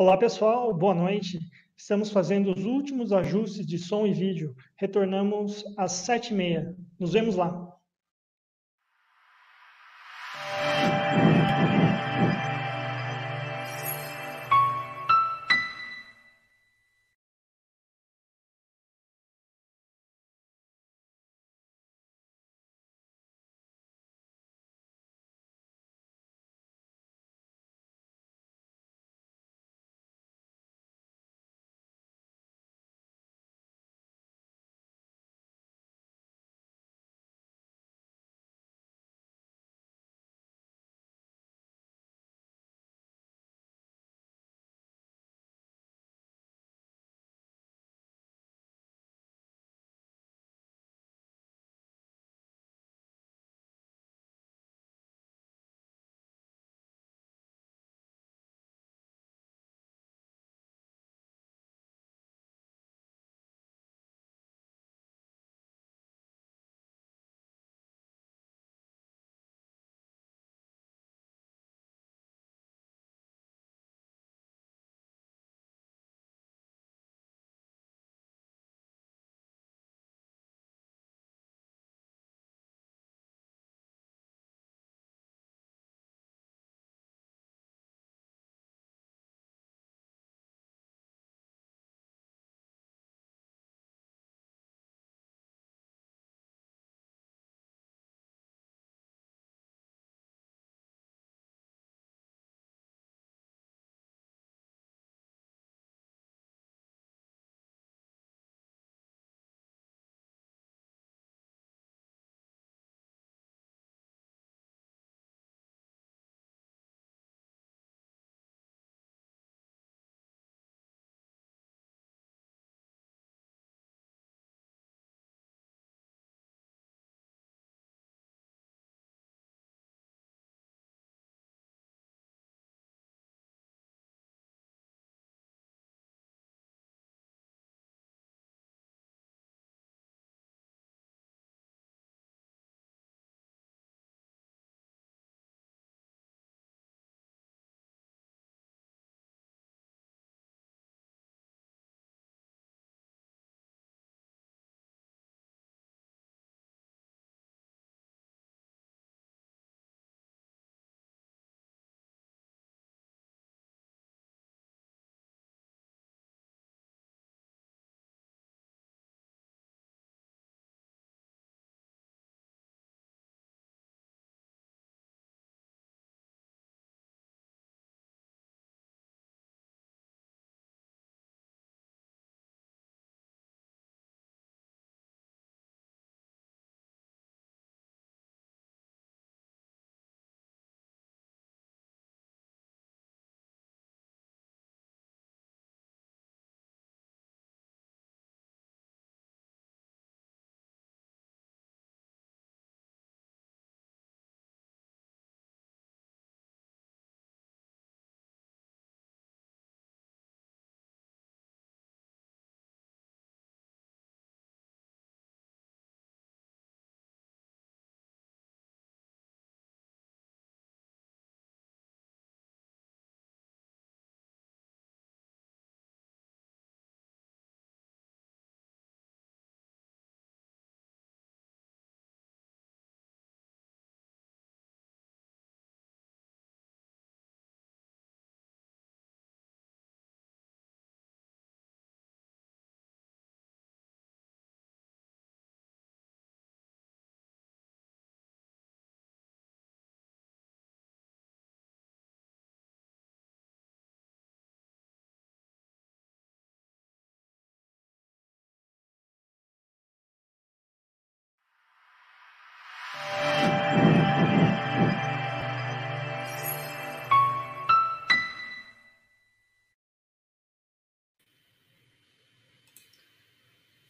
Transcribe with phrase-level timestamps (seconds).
[0.00, 1.40] Olá, pessoal, boa noite.
[1.76, 4.54] Estamos fazendo os últimos ajustes de som e vídeo.
[4.76, 6.76] Retornamos às sete e meia.
[7.00, 7.76] Nos vemos lá.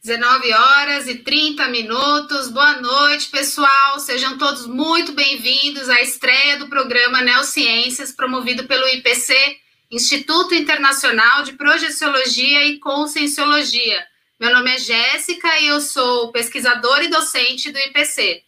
[0.08, 2.50] Dezenove horas e 30 minutos.
[2.50, 3.98] Boa noite, pessoal.
[3.98, 9.34] Sejam todos muito bem-vindos à estreia do programa Neociências, promovido pelo IPC,
[9.90, 14.02] Instituto Internacional de Projeciologia e Conscienciologia.
[14.40, 18.40] Meu nome é Jéssica e eu sou pesquisadora e docente do IPC.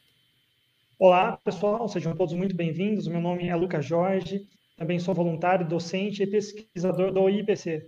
[0.99, 3.07] Olá, pessoal, sejam todos muito bem-vindos.
[3.07, 4.47] Meu nome é Lucas Jorge,
[4.79, 7.87] também sou voluntário, docente e pesquisador do IPC.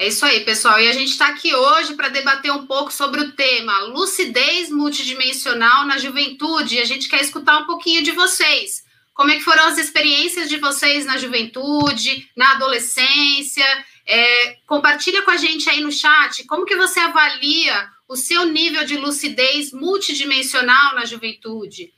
[0.00, 0.80] É isso aí, pessoal.
[0.80, 5.84] E a gente está aqui hoje para debater um pouco sobre o tema lucidez multidimensional
[5.84, 6.76] na juventude.
[6.76, 8.82] E a gente quer escutar um pouquinho de vocês.
[9.12, 13.62] Como é que foram as experiências de vocês na juventude, na adolescência?
[14.06, 18.86] É, compartilha com a gente aí no chat como que você avalia o seu nível
[18.86, 21.92] de lucidez multidimensional na juventude.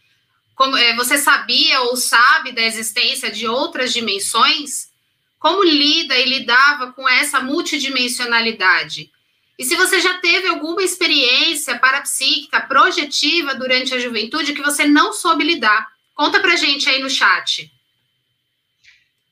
[0.56, 4.91] Como, é, você sabia ou sabe da existência de outras dimensões?
[5.42, 9.10] Como lida e lidava com essa multidimensionalidade?
[9.58, 15.12] E se você já teve alguma experiência parapsíquica, projetiva durante a juventude que você não
[15.12, 15.88] soube lidar?
[16.14, 17.68] Conta pra gente aí no chat.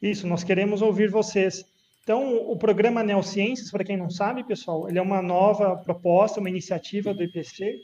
[0.02, 1.64] Isso, nós queremos ouvir vocês.
[2.02, 6.50] Então, o programa Neociências, para quem não sabe, pessoal, ele é uma nova proposta, uma
[6.50, 7.76] iniciativa do IPC,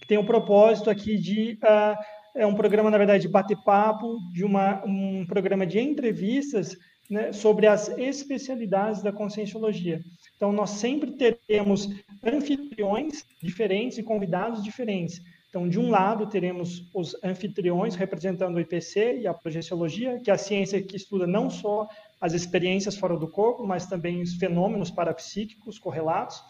[0.00, 1.58] que tem o propósito aqui de.
[1.60, 1.96] Uh,
[2.36, 6.76] é um programa, na verdade, de bate-papo, de uma, um programa de entrevistas
[7.08, 10.00] né, sobre as especialidades da conscienciologia.
[10.36, 11.88] Então, nós sempre teremos
[12.22, 15.20] anfitriões diferentes e convidados diferentes.
[15.48, 20.34] Então, de um lado, teremos os anfitriões representando o IPC e a projeciologia, que é
[20.34, 21.88] a ciência que estuda não só
[22.20, 26.42] as experiências fora do corpo, mas também os fenômenos parapsíquicos correlatos.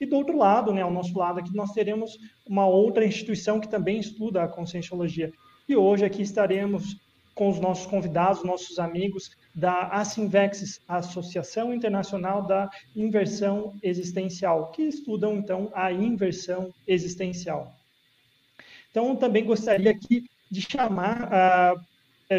[0.00, 2.16] E do outro lado, né, ao nosso lado aqui, nós teremos
[2.46, 5.30] uma outra instituição que também estuda a conscienciologia.
[5.68, 6.96] E hoje aqui estaremos
[7.34, 14.82] com os nossos convidados, nossos amigos da Asinvexis, a Associação Internacional da Inversão Existencial, que
[14.82, 17.72] estudam então a inversão existencial.
[18.90, 21.80] Então, também gostaria aqui de chamar uh,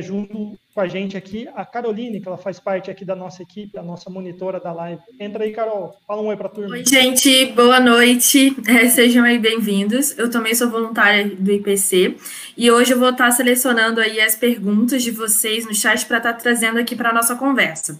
[0.01, 3.77] junto com a gente aqui a Caroline, que ela faz parte aqui da nossa equipe,
[3.77, 5.01] a nossa monitora da live.
[5.19, 5.95] Entra aí, Carol.
[6.05, 6.75] Fala um oi para a turma.
[6.75, 7.45] Oi, gente.
[7.53, 8.55] Boa noite.
[8.67, 10.17] É, sejam aí bem-vindos.
[10.17, 12.17] Eu também sou voluntária do IPC
[12.57, 16.33] e hoje eu vou estar selecionando aí as perguntas de vocês no chat para estar
[16.33, 17.97] trazendo aqui para a nossa conversa.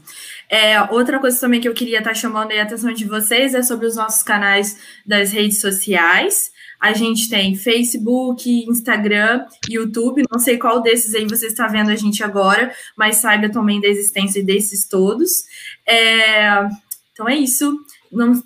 [0.50, 3.86] É, outra coisa também que eu queria estar chamando a atenção de vocês é sobre
[3.86, 6.52] os nossos canais das redes sociais.
[6.86, 10.22] A gente tem Facebook, Instagram, YouTube.
[10.32, 13.88] Não sei qual desses aí você está vendo a gente agora, mas saiba também da
[13.88, 15.46] existência desses todos.
[15.84, 16.70] É,
[17.12, 17.76] então é isso.
[18.12, 18.40] Não,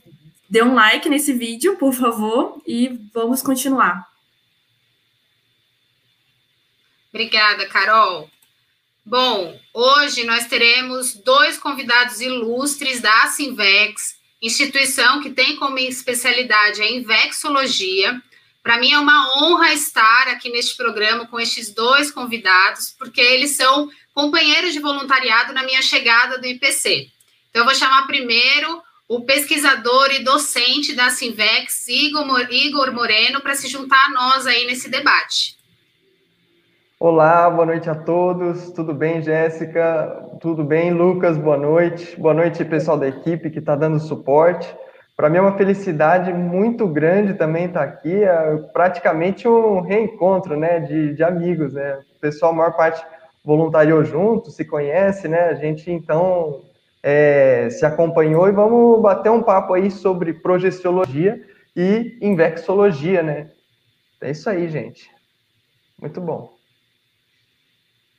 [0.50, 4.08] dê um like nesse vídeo, por favor, e vamos continuar.
[7.10, 8.29] Obrigada, Carol.
[9.05, 16.89] Bom, hoje nós teremos dois convidados ilustres da Sinvex, instituição que tem como especialidade a
[16.89, 18.22] infecciologia.
[18.69, 23.57] Para mim é uma honra estar aqui neste programa com estes dois convidados, porque eles
[23.57, 27.07] são companheiros de voluntariado na minha chegada do IPC.
[27.49, 33.67] Então, eu vou chamar primeiro o pesquisador e docente da Sinvex, Igor Moreno, para se
[33.67, 35.57] juntar a nós aí nesse debate.
[36.99, 38.69] Olá, boa noite a todos.
[38.73, 40.27] Tudo bem, Jéssica?
[40.39, 41.39] Tudo bem, Lucas?
[41.39, 42.15] Boa noite.
[42.19, 44.71] Boa noite, pessoal da equipe que está dando suporte.
[45.19, 48.23] Para mim é uma felicidade muito grande também estar tá aqui.
[48.23, 51.99] É praticamente um reencontro, né, de, de amigos, né?
[52.15, 53.05] O pessoal, a maior parte
[53.43, 55.41] voluntariou junto, se conhece, né?
[55.49, 56.61] A gente então
[57.03, 61.45] é, se acompanhou e vamos bater um papo aí sobre progestiologia
[61.75, 63.51] e invexologia, né?
[64.21, 65.11] É isso aí, gente.
[66.01, 66.53] Muito bom.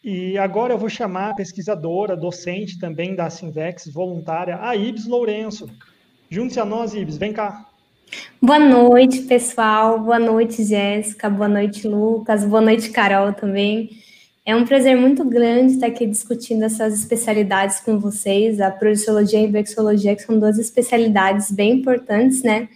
[0.04, 5.66] E agora eu vou chamar a pesquisadora, docente também da Sinvex, voluntária, a Ibs Lourenço.
[6.32, 7.66] Junte-se a nós, Ibs, vem cá.
[8.40, 9.98] Boa noite, pessoal.
[9.98, 11.28] Boa noite, Jéssica.
[11.28, 12.44] Boa noite, Lucas.
[12.44, 13.90] Boa noite, Carol também.
[14.46, 19.44] É um prazer muito grande estar aqui discutindo essas especialidades com vocês, a projeciologia e
[19.44, 22.68] a invexologia, que são duas especialidades bem importantes, né?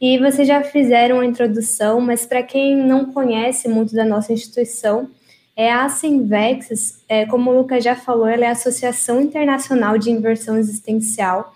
[0.00, 5.08] E vocês já fizeram a introdução, mas para quem não conhece muito da nossa instituição,
[5.54, 10.10] é a Sinvex, é, como o Lucas já falou, ela é a Associação Internacional de
[10.10, 11.54] Inversão Existencial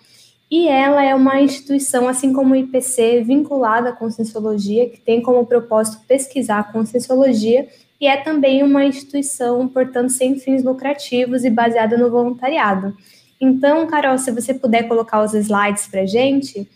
[0.50, 5.46] e ela é uma instituição, assim como o IPC, vinculada à Conscienciologia, que tem como
[5.46, 7.68] propósito pesquisar a Conscienciologia
[8.00, 12.96] e é também uma instituição, portanto, sem fins lucrativos e baseada no voluntariado.
[13.40, 16.68] Então, Carol, se você puder colocar os slides para a gente,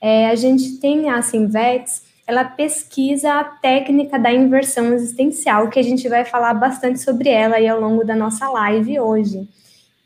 [0.00, 5.82] é, a gente tem a Sinvex, ela pesquisa a técnica da inversão existencial, que a
[5.82, 9.48] gente vai falar bastante sobre ela aí ao longo da nossa live hoje.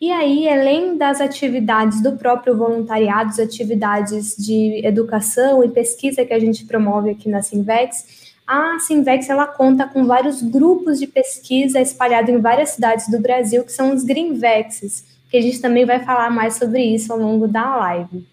[0.00, 6.34] E aí, além das atividades do próprio voluntariado, as atividades de educação e pesquisa que
[6.34, 11.80] a gente promove aqui na Sinvex, a Sinvex ela conta com vários grupos de pesquisa
[11.80, 16.00] espalhados em várias cidades do Brasil, que são os Greenvexes, que a gente também vai
[16.00, 18.26] falar mais sobre isso ao longo da live.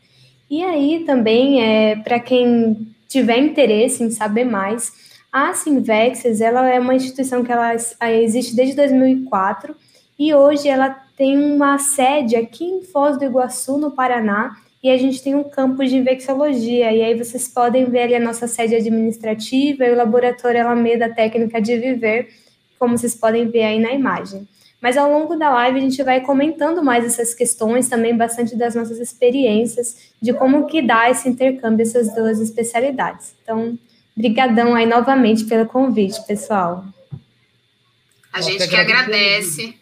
[0.49, 4.91] E aí também, é, para quem tiver interesse em saber mais,
[5.31, 7.73] a Sinvexes, ela é uma instituição que ela
[8.21, 9.73] existe desde 2004
[10.21, 14.95] e hoje ela tem uma sede aqui em Foz do Iguaçu, no Paraná, e a
[14.95, 18.75] gente tem um campus de infecciologia, e aí vocês podem ver ali a nossa sede
[18.75, 22.29] administrativa e o laboratório Alameda Técnica de Viver,
[22.77, 24.47] como vocês podem ver aí na imagem.
[24.79, 28.75] Mas ao longo da live a gente vai comentando mais essas questões, também bastante das
[28.75, 33.33] nossas experiências, de como que dá esse intercâmbio, essas duas especialidades.
[33.41, 33.75] Então,
[34.15, 36.85] brigadão aí novamente pelo convite, pessoal.
[38.31, 39.80] A gente que agradece.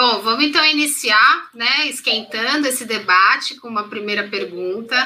[0.00, 4.96] Bom, vamos então iniciar, né, esquentando esse debate com uma primeira pergunta.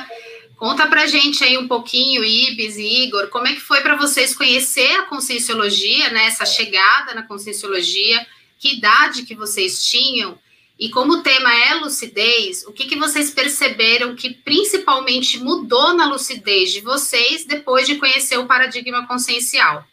[0.57, 4.37] Conta pra gente aí um pouquinho, Ibis e Igor, como é que foi para vocês
[4.37, 8.25] conhecer a Conscienciologia, né, essa chegada na Conscienciologia,
[8.57, 10.39] que idade que vocês tinham,
[10.79, 16.07] e como o tema é lucidez, o que, que vocês perceberam que principalmente mudou na
[16.07, 19.85] lucidez de vocês depois de conhecer o paradigma consciencial?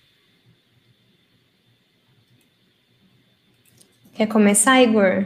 [4.14, 5.26] Quer começar, Igor?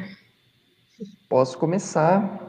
[1.28, 2.40] Posso começar.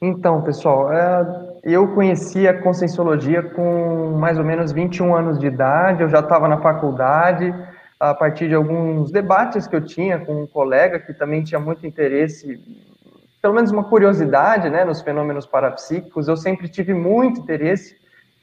[0.00, 6.02] Então, pessoal, é, eu conheci a Conscienciologia com mais ou menos 21 anos de idade,
[6.02, 7.54] eu já estava na faculdade,
[8.00, 11.86] a partir de alguns debates que eu tinha com um colega que também tinha muito
[11.86, 12.58] interesse,
[13.42, 17.94] pelo menos uma curiosidade, né, nos fenômenos parapsíquicos, eu sempre tive muito interesse,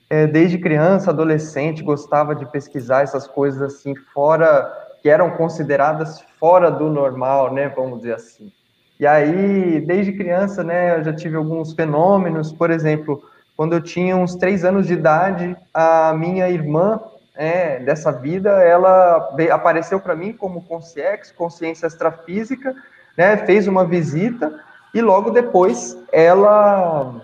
[0.09, 6.69] é, desde criança, adolescente, gostava de pesquisar essas coisas assim, fora, que eram consideradas fora
[6.69, 8.51] do normal, né, vamos dizer assim.
[8.99, 13.23] E aí, desde criança, né, eu já tive alguns fenômenos, por exemplo,
[13.57, 17.01] quando eu tinha uns três anos de idade, a minha irmã
[17.35, 22.75] é, dessa vida, ela veio, apareceu para mim como consciex, consciência extrafísica,
[23.17, 24.53] né, fez uma visita
[24.93, 27.23] e logo depois ela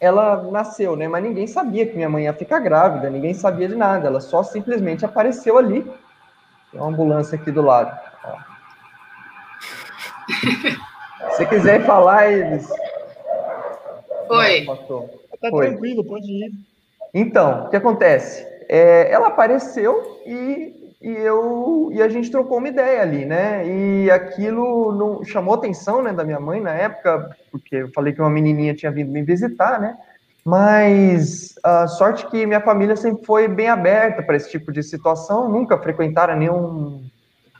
[0.00, 3.74] ela nasceu, né, mas ninguém sabia que minha mãe ia ficar grávida, ninguém sabia de
[3.74, 5.86] nada, ela só simplesmente apareceu ali.
[6.70, 7.98] Tem uma ambulância aqui do lado.
[11.36, 12.68] Se quiser falar, eles.
[14.28, 14.64] Foi.
[15.40, 16.52] Tá tranquilo, pode ir.
[17.12, 18.46] Então, o que acontece?
[18.68, 23.66] É, ela apareceu e, e eu e a gente trocou uma ideia ali, né?
[23.66, 28.20] E aquilo não, chamou atenção, né, da minha mãe na época, porque eu falei que
[28.20, 29.96] uma menininha tinha vindo me visitar, né?
[30.44, 35.48] Mas a sorte que minha família sempre foi bem aberta para esse tipo de situação,
[35.48, 37.04] nunca frequentaram nenhum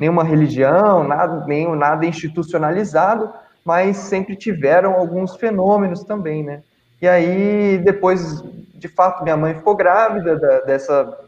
[0.01, 3.31] nenhuma religião, nada, nem nada institucionalizado,
[3.63, 6.63] mas sempre tiveram alguns fenômenos também, né?
[7.03, 8.43] E aí, depois,
[8.75, 11.19] de fato, minha mãe ficou grávida da, dessa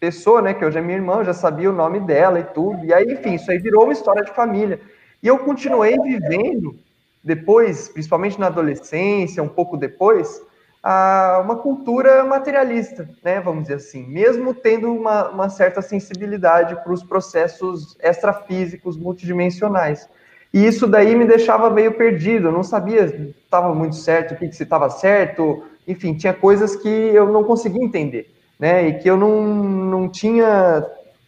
[0.00, 2.84] pessoa, né, que hoje é minha irmã, eu já sabia o nome dela e tudo,
[2.84, 4.80] e aí, enfim, isso aí virou uma história de família.
[5.22, 6.74] E eu continuei vivendo,
[7.22, 10.42] depois, principalmente na adolescência, um pouco depois,
[10.82, 16.92] a uma cultura materialista, né, vamos dizer assim, mesmo tendo uma, uma certa sensibilidade para
[16.92, 20.08] os processos extrafísicos multidimensionais.
[20.52, 24.36] E isso daí me deixava meio perdido, eu não sabia se estava muito certo, o
[24.36, 28.98] que, que se estava certo, enfim, tinha coisas que eu não conseguia entender, né, e
[28.98, 30.84] que eu não, não tinha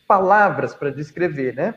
[0.06, 1.74] palavras para descrever, né.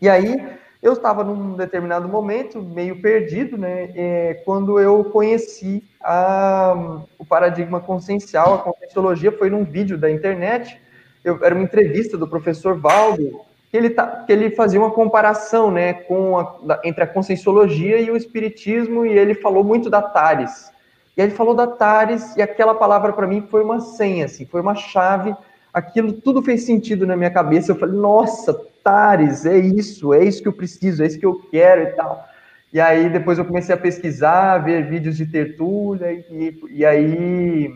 [0.00, 0.40] E aí,
[0.82, 7.80] eu estava num determinado momento, meio perdido, né, é, quando eu conheci a, o paradigma
[7.80, 10.80] consciencial, a conscienciologia, foi num vídeo da internet,
[11.24, 13.40] eu, era uma entrevista do professor Valdo,
[13.70, 18.10] que ele, tá, que ele fazia uma comparação né, com a, entre a conscienciologia e
[18.10, 20.70] o espiritismo, e ele falou muito da Tares.
[21.16, 24.44] E aí ele falou da Tares, e aquela palavra para mim foi uma senha, assim,
[24.46, 25.34] foi uma chave,
[25.72, 30.40] aquilo tudo fez sentido na minha cabeça, eu falei, nossa, Tares, é isso, é isso
[30.40, 32.24] que eu preciso, é isso que eu quero e tal.
[32.72, 37.68] E aí depois eu comecei a pesquisar, ver vídeos de tertúlia, e, e aí,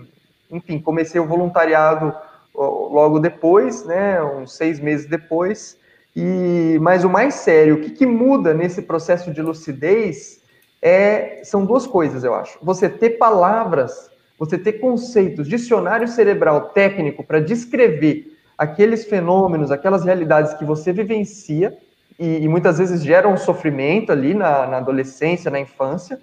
[0.49, 2.15] enfim, comecei o voluntariado
[2.55, 5.77] logo depois, né, uns seis meses depois.
[6.15, 10.41] E mas o mais sério, o que, que muda nesse processo de lucidez
[10.81, 12.57] é são duas coisas, eu acho.
[12.63, 20.53] Você ter palavras, você ter conceitos, dicionário cerebral técnico para descrever aqueles fenômenos, aquelas realidades
[20.53, 21.79] que você vivencia
[22.19, 26.21] e, e muitas vezes geram sofrimento ali na, na, adolescência, na infância.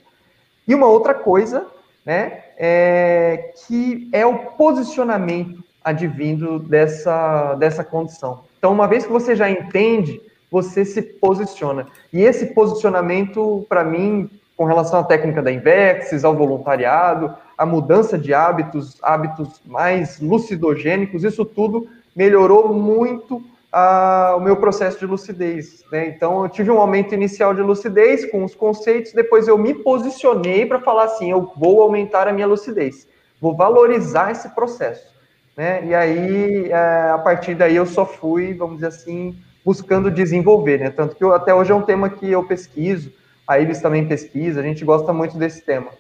[0.68, 1.66] E uma outra coisa,
[2.06, 8.44] né, é, que é o posicionamento advindo dessa, dessa condição.
[8.60, 10.22] Então, uma vez que você já entende,
[10.52, 11.88] você se posiciona.
[12.14, 18.16] E esse posicionamento, para mim, com relação à técnica da Invexis, ao voluntariado, a mudança
[18.16, 25.86] de hábitos, hábitos mais lucidogênicos, isso tudo melhorou muito a, o meu processo de lucidez.
[25.92, 26.08] Né?
[26.08, 30.66] Então, eu tive um aumento inicial de lucidez com os conceitos, depois eu me posicionei
[30.66, 33.08] para falar assim: eu vou aumentar a minha lucidez,
[33.40, 35.16] vou valorizar esse processo.
[35.56, 35.86] Né?
[35.86, 40.90] E aí, é, a partir daí, eu só fui, vamos dizer assim, buscando desenvolver, né?
[40.90, 43.12] Tanto que eu, até hoje é um tema que eu pesquiso,
[43.48, 45.92] a Ives também pesquisa, a gente gosta muito desse tema.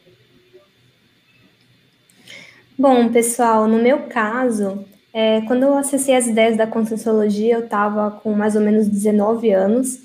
[2.77, 4.85] Bom, pessoal, no meu caso,
[5.17, 9.49] é, quando eu acessei as ideias da Conscienciologia, eu estava com mais ou menos 19
[9.49, 9.99] anos,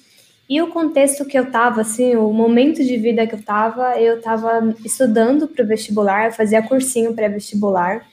[0.48, 4.16] e o contexto que eu estava, assim, o momento de vida que eu estava, eu
[4.16, 8.06] estava estudando para o vestibular, eu fazia cursinho pré-vestibular,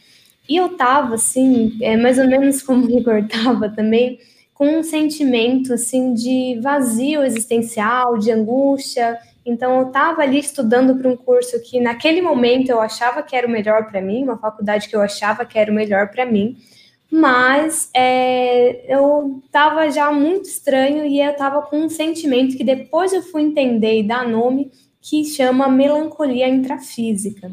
[0.50, 4.20] e eu estava, assim, é, mais ou menos como o Igor estava também,
[4.54, 11.10] com um sentimento, assim, de vazio existencial, de angústia, então, eu estava ali estudando para
[11.10, 14.90] um curso que, naquele momento, eu achava que era o melhor para mim, uma faculdade
[14.90, 16.58] que eu achava que era o melhor para mim,
[17.12, 23.14] mas é, eu estava já muito estranho e eu estava com um sentimento que depois
[23.14, 27.52] eu fui entender e dar nome, que chama melancolia intrafísica.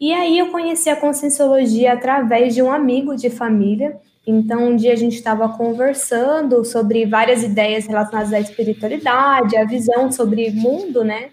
[0.00, 4.92] E aí eu conheci a conscienciologia através de um amigo de família, então, um dia
[4.92, 11.30] a gente estava conversando sobre várias ideias relacionadas à espiritualidade, a visão sobre mundo, né?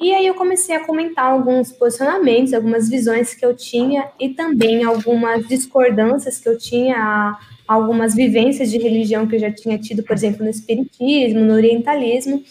[0.00, 4.84] E aí eu comecei a comentar alguns posicionamentos, algumas visões que eu tinha e também
[4.84, 10.14] algumas discordâncias que eu tinha, algumas vivências de religião que eu já tinha tido, por
[10.14, 12.44] exemplo, no espiritismo, no orientalismo.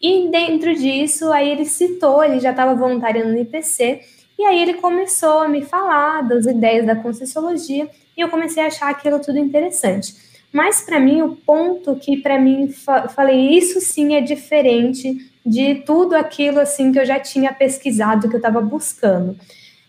[0.00, 4.00] E dentro disso, aí ele citou, ele já estava voluntariando no IPC,
[4.38, 8.66] e aí ele começou a me falar das ideias da Conscienciologia, e eu comecei a
[8.66, 10.14] achar aquilo tudo interessante.
[10.52, 15.76] Mas para mim, o ponto que para mim fa falei isso sim é diferente de
[15.86, 19.36] tudo aquilo assim que eu já tinha pesquisado, que eu estava buscando.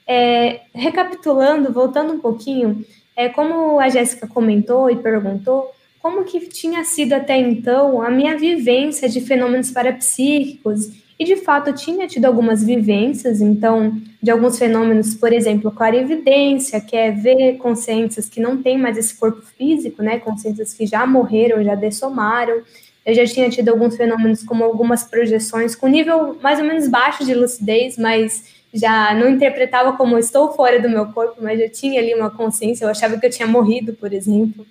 [0.05, 2.83] É, recapitulando, voltando um pouquinho,
[3.15, 8.37] é como a Jéssica comentou e perguntou, como que tinha sido até então a minha
[8.37, 15.13] vivência de fenômenos parapsíquicos e de fato tinha tido algumas vivências, então, de alguns fenômenos,
[15.15, 20.19] por exemplo, clarividência, que é ver consciências que não têm mais esse corpo físico, né?
[20.19, 22.63] Consciências que já morreram, já dessomaram.
[23.05, 27.25] Eu já tinha tido alguns fenômenos, como algumas projeções, com nível mais ou menos baixo
[27.25, 31.99] de lucidez, mas já não interpretava como estou fora do meu corpo, mas já tinha
[32.01, 34.65] ali uma consciência, eu achava que eu tinha morrido, por exemplo.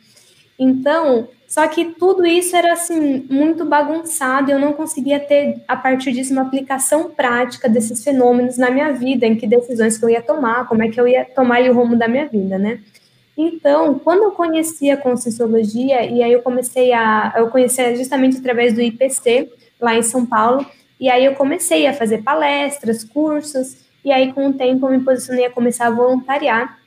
[0.58, 6.12] Então, só que tudo isso era assim muito bagunçado, eu não conseguia ter a partir
[6.12, 10.22] disso uma aplicação prática desses fenômenos na minha vida, em que decisões que eu ia
[10.22, 12.80] tomar, como é que eu ia tomar o rumo da minha vida, né?
[13.36, 17.32] Então, quando eu conheci a Conscienciologia, e aí eu comecei a.
[17.36, 20.66] Eu conheci justamente através do IPC, lá em São Paulo,
[21.00, 25.04] e aí eu comecei a fazer palestras, cursos, e aí com o tempo eu me
[25.04, 26.78] posicionei a começar a voluntariar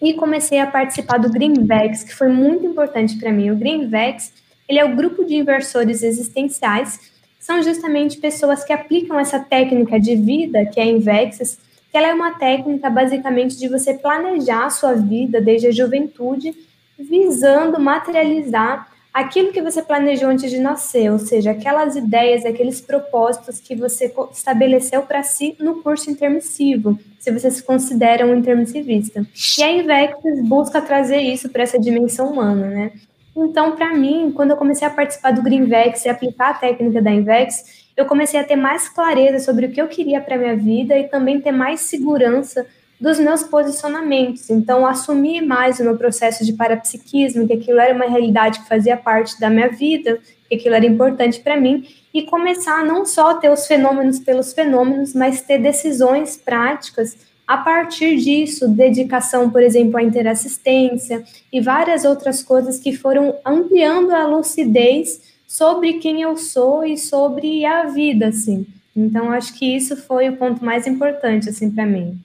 [0.00, 3.50] e comecei a participar do Greenvex, que foi muito importante para mim.
[3.50, 4.32] O Greenvex,
[4.68, 10.16] ele é o grupo de inversores existenciais, são justamente pessoas que aplicam essa técnica de
[10.16, 10.86] vida, que é a
[11.90, 16.54] que ela é uma técnica basicamente de você planejar a sua vida desde a juventude,
[16.98, 23.58] visando materializar aquilo que você planejou antes de nascer, ou seja, aquelas ideias, aqueles propósitos
[23.58, 29.26] que você estabeleceu para si no curso intermissivo, se você se considera um intermissivista.
[29.58, 32.92] E a Invexis busca trazer isso para essa dimensão humana, né?
[33.34, 37.10] Então, para mim, quando eu comecei a participar do Greenvex e aplicar a técnica da
[37.10, 40.96] Invex, eu comecei a ter mais clareza sobre o que eu queria para minha vida
[40.96, 42.66] e também ter mais segurança
[43.00, 44.48] dos meus posicionamentos.
[44.50, 48.96] Então, assumir mais o meu processo de parapsiquismo, que aquilo era uma realidade que fazia
[48.96, 53.34] parte da minha vida, que aquilo era importante para mim, e começar a não só
[53.34, 59.98] ter os fenômenos pelos fenômenos, mas ter decisões práticas a partir disso, dedicação, por exemplo,
[59.98, 66.84] à interassistência e várias outras coisas que foram ampliando a lucidez sobre quem eu sou
[66.84, 68.66] e sobre a vida, assim.
[68.94, 72.20] Então, acho que isso foi o ponto mais importante, assim, para mim.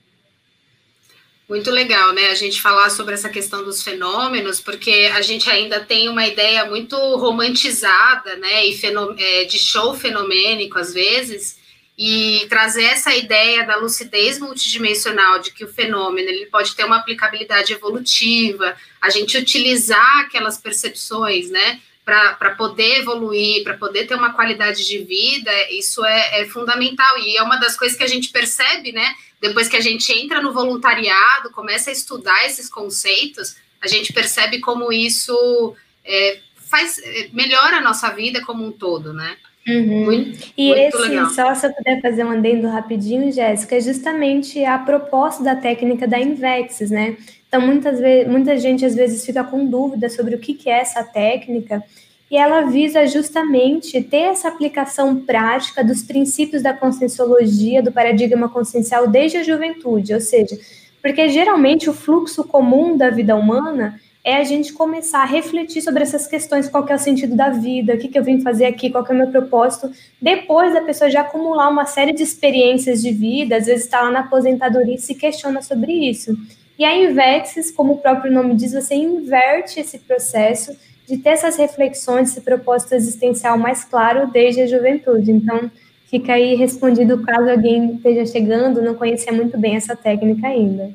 [1.48, 2.28] Muito legal, né?
[2.28, 6.66] A gente falar sobre essa questão dos fenômenos, porque a gente ainda tem uma ideia
[6.66, 8.66] muito romantizada, né?
[8.66, 8.78] E
[9.18, 11.58] é, de show fenomênico, às vezes,
[11.96, 16.98] e trazer essa ideia da lucidez multidimensional, de que o fenômeno ele pode ter uma
[16.98, 21.80] aplicabilidade evolutiva, a gente utilizar aquelas percepções, né?
[22.04, 27.18] Para poder evoluir, para poder ter uma qualidade de vida, isso é, é fundamental.
[27.18, 29.14] E é uma das coisas que a gente percebe, né?
[29.42, 34.60] depois que a gente entra no voluntariado, começa a estudar esses conceitos, a gente percebe
[34.60, 39.36] como isso é, faz é, melhora a nossa vida como um todo, né?
[39.66, 40.04] Uhum.
[40.04, 41.30] Muito, e muito esse, legal.
[41.30, 46.06] só se eu puder fazer um adendo rapidinho, Jéssica, é justamente a proposta da técnica
[46.06, 47.16] da Invexis, né?
[47.52, 50.80] Então, muitas vezes, muita gente às vezes fica com dúvida sobre o que, que é
[50.80, 51.84] essa técnica,
[52.30, 59.06] e ela visa justamente ter essa aplicação prática dos princípios da conscienciologia, do paradigma consciencial
[59.06, 60.58] desde a juventude, ou seja,
[61.02, 66.04] porque geralmente o fluxo comum da vida humana é a gente começar a refletir sobre
[66.04, 68.64] essas questões, qual que é o sentido da vida, o que, que eu vim fazer
[68.64, 69.90] aqui, qual que é o meu propósito,
[70.22, 74.10] depois da pessoa já acumular uma série de experiências de vida, às vezes está lá
[74.10, 76.34] na aposentadoria e se questiona sobre isso.
[76.78, 81.56] E a Invexis, como o próprio nome diz, você inverte esse processo de ter essas
[81.56, 85.30] reflexões, esse propósito existencial mais claro desde a juventude.
[85.30, 85.70] Então,
[86.06, 90.94] fica aí respondido caso alguém esteja chegando, não conhecia muito bem essa técnica ainda.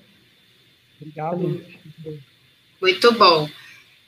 [0.99, 1.61] Obrigado.
[2.81, 3.47] Muito bom.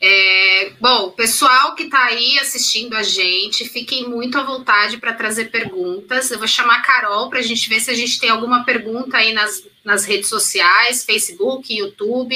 [0.02, 5.52] É, bom, pessoal que está aí assistindo a gente, fiquem muito à vontade para trazer
[5.52, 6.32] perguntas.
[6.32, 9.18] Eu vou chamar a Carol para a gente ver se a gente tem alguma pergunta
[9.18, 12.34] aí nas, nas redes sociais, Facebook, YouTube.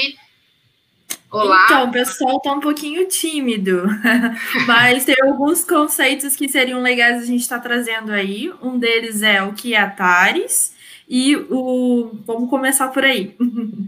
[1.30, 1.64] Olá.
[1.64, 3.82] Então, o pessoal está um pouquinho tímido,
[4.68, 8.52] mas tem alguns conceitos que seriam legais a gente estar tá trazendo aí.
[8.62, 10.74] Um deles é o que é Atares
[11.08, 12.10] e o.
[12.26, 13.34] Vamos começar por aí,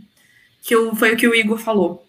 [0.65, 2.06] que foi o que o Igor falou.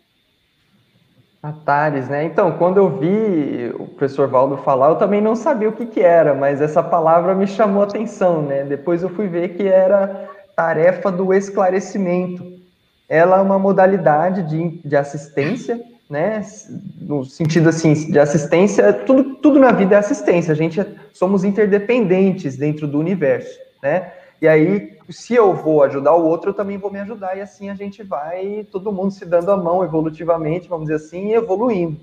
[1.41, 2.25] Atares, né?
[2.25, 6.01] Então, quando eu vi o professor Valdo falar, eu também não sabia o que, que
[6.01, 8.63] era, mas essa palavra me chamou a atenção, né?
[8.63, 12.57] Depois eu fui ver que era tarefa do esclarecimento
[13.07, 16.41] ela é uma modalidade de, de assistência, né?
[16.99, 20.51] No sentido assim, de assistência, tudo, tudo na vida é assistência.
[20.51, 24.11] A gente é, somos interdependentes dentro do universo, né?
[24.41, 27.69] E aí, se eu vou ajudar o outro, eu também vou me ajudar, e assim
[27.69, 31.99] a gente vai, todo mundo se dando a mão evolutivamente, vamos dizer assim, e evoluindo.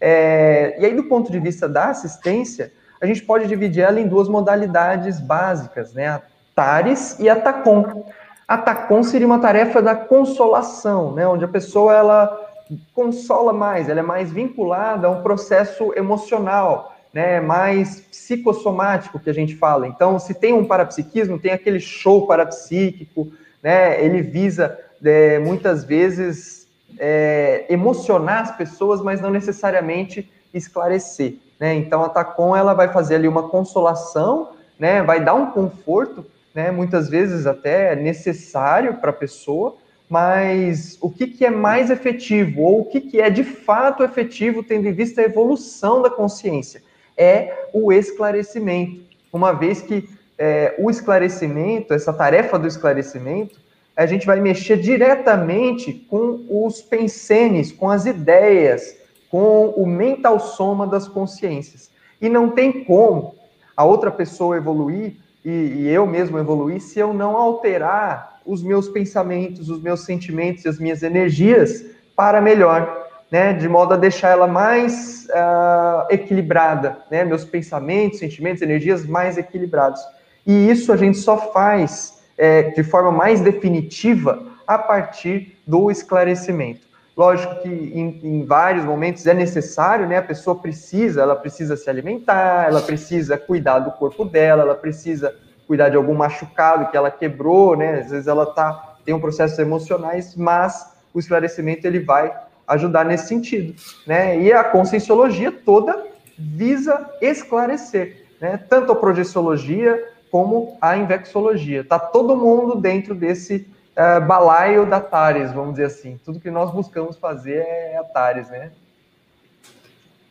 [0.00, 4.08] É, e aí, do ponto de vista da assistência, a gente pode dividir ela em
[4.08, 6.08] duas modalidades básicas, né?
[6.08, 6.22] A
[6.54, 8.04] TARES e a TACOM.
[8.48, 12.46] A TACOM seria uma tarefa da consolação, né, onde a pessoa ela
[12.94, 19.32] consola mais, ela é mais vinculada a um processo emocional, né, mais psicossomático que a
[19.32, 19.86] gente fala.
[19.86, 26.68] Então, se tem um parapsiquismo, tem aquele show parapsíquico, né, ele visa é, muitas vezes
[26.98, 31.36] é, emocionar as pessoas, mas não necessariamente esclarecer.
[31.58, 31.74] Né?
[31.76, 36.22] Então, a TACOM ela vai fazer ali uma consolação, né, vai dar um conforto,
[36.54, 39.74] né, muitas vezes até necessário para a pessoa,
[40.06, 44.62] mas o que, que é mais efetivo, ou o que, que é de fato efetivo,
[44.62, 46.84] tendo em vista a evolução da consciência?
[47.16, 49.00] É o esclarecimento.
[49.32, 53.58] Uma vez que é, o esclarecimento, essa tarefa do esclarecimento,
[53.96, 58.96] a gente vai mexer diretamente com os pensenes, com as ideias,
[59.30, 61.90] com o mental soma das consciências.
[62.20, 63.34] E não tem como
[63.76, 68.88] a outra pessoa evoluir e, e eu mesmo evoluir se eu não alterar os meus
[68.88, 73.52] pensamentos, os meus sentimentos e as minhas energias para melhor, né?
[73.52, 77.24] De modo a deixar ela mais uh, equilibrada, né?
[77.24, 80.00] Meus pensamentos, sentimentos, energias mais equilibrados.
[80.46, 86.86] E isso a gente só faz é, de forma mais definitiva a partir do esclarecimento.
[87.16, 90.18] Lógico que em, em, vários momentos é necessário, né?
[90.18, 95.34] A pessoa precisa, ela precisa se alimentar, ela precisa cuidar do corpo dela, ela precisa
[95.66, 98.00] cuidar de algum machucado que ela quebrou, né?
[98.00, 102.34] Às vezes ela tá tem um processos emocionais, mas o esclarecimento ele vai
[102.66, 103.74] ajudar nesse sentido,
[104.06, 104.40] né?
[104.40, 106.06] E a conscienciologia toda
[106.38, 108.56] visa esclarecer, né?
[108.56, 111.84] Tanto a projeciologia como a invexologia.
[111.84, 116.20] Tá todo mundo dentro desse uh, balaio da Tares, vamos dizer assim.
[116.24, 118.72] Tudo que nós buscamos fazer é a Tares, né?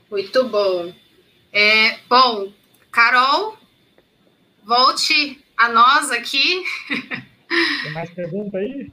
[0.10, 0.94] Muito bom.
[1.52, 2.52] É, bom,
[2.92, 3.58] Carol,
[4.64, 6.64] volte a nós aqui.
[7.84, 8.92] Tem mais pergunta aí?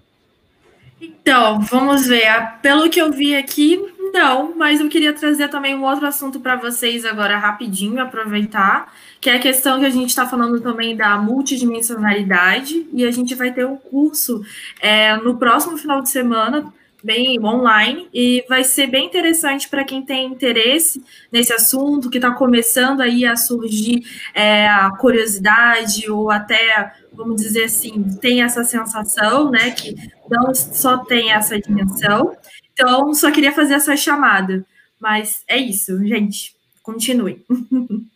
[1.03, 2.31] Então, vamos ver.
[2.63, 3.77] Pelo que eu vi aqui,
[4.13, 9.29] não, mas eu queria trazer também um outro assunto para vocês agora rapidinho, aproveitar, que
[9.29, 13.53] é a questão que a gente está falando também da multidimensionalidade, e a gente vai
[13.53, 14.45] ter um curso
[14.81, 20.05] é, no próximo final de semana, bem online, e vai ser bem interessante para quem
[20.05, 24.03] tem interesse nesse assunto, que está começando aí a surgir
[24.35, 29.95] é, a curiosidade, ou até, vamos dizer assim, tem essa sensação, né, que
[30.31, 32.37] não só tem essa dimensão.
[32.73, 34.65] Então, só queria fazer essa chamada.
[34.99, 36.55] Mas é isso, gente.
[36.83, 37.45] Continue.
[37.49, 38.09] Muito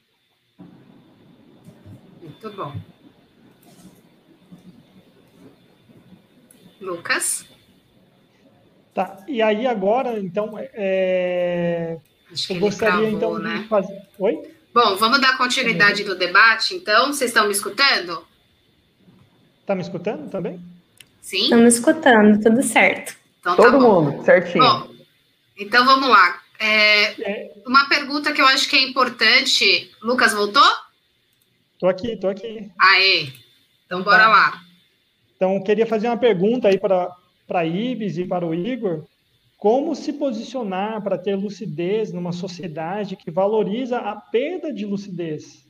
[2.55, 2.75] bom.
[6.81, 7.44] Lucas?
[8.96, 11.98] Tá, e aí agora, então, é...
[12.48, 13.59] eu gostaria travou, então né?
[13.59, 14.02] de fazer.
[14.18, 14.50] Oi?
[14.72, 17.09] Bom, vamos dar continuidade no debate, então.
[17.12, 18.26] Vocês estão me escutando?
[19.61, 20.59] Está me escutando também?
[21.20, 21.42] Sim.
[21.42, 23.14] Estamos escutando, tudo certo.
[23.38, 24.02] Então, tá Todo bom.
[24.02, 24.64] mundo, certinho.
[24.64, 24.88] Bom,
[25.59, 26.40] então vamos lá.
[26.59, 29.90] É, uma pergunta que eu acho que é importante.
[30.00, 30.64] Lucas, voltou?
[31.78, 32.72] Tô aqui, tô aqui.
[32.78, 33.28] Aê.
[33.85, 34.28] Então bora tá.
[34.30, 34.62] lá.
[35.37, 37.14] Então, queria fazer uma pergunta aí para
[37.48, 39.04] a Ibis e para o Igor.
[39.59, 45.64] como se posicionar para ter lucidez numa sociedade que valoriza a perda de lucidez?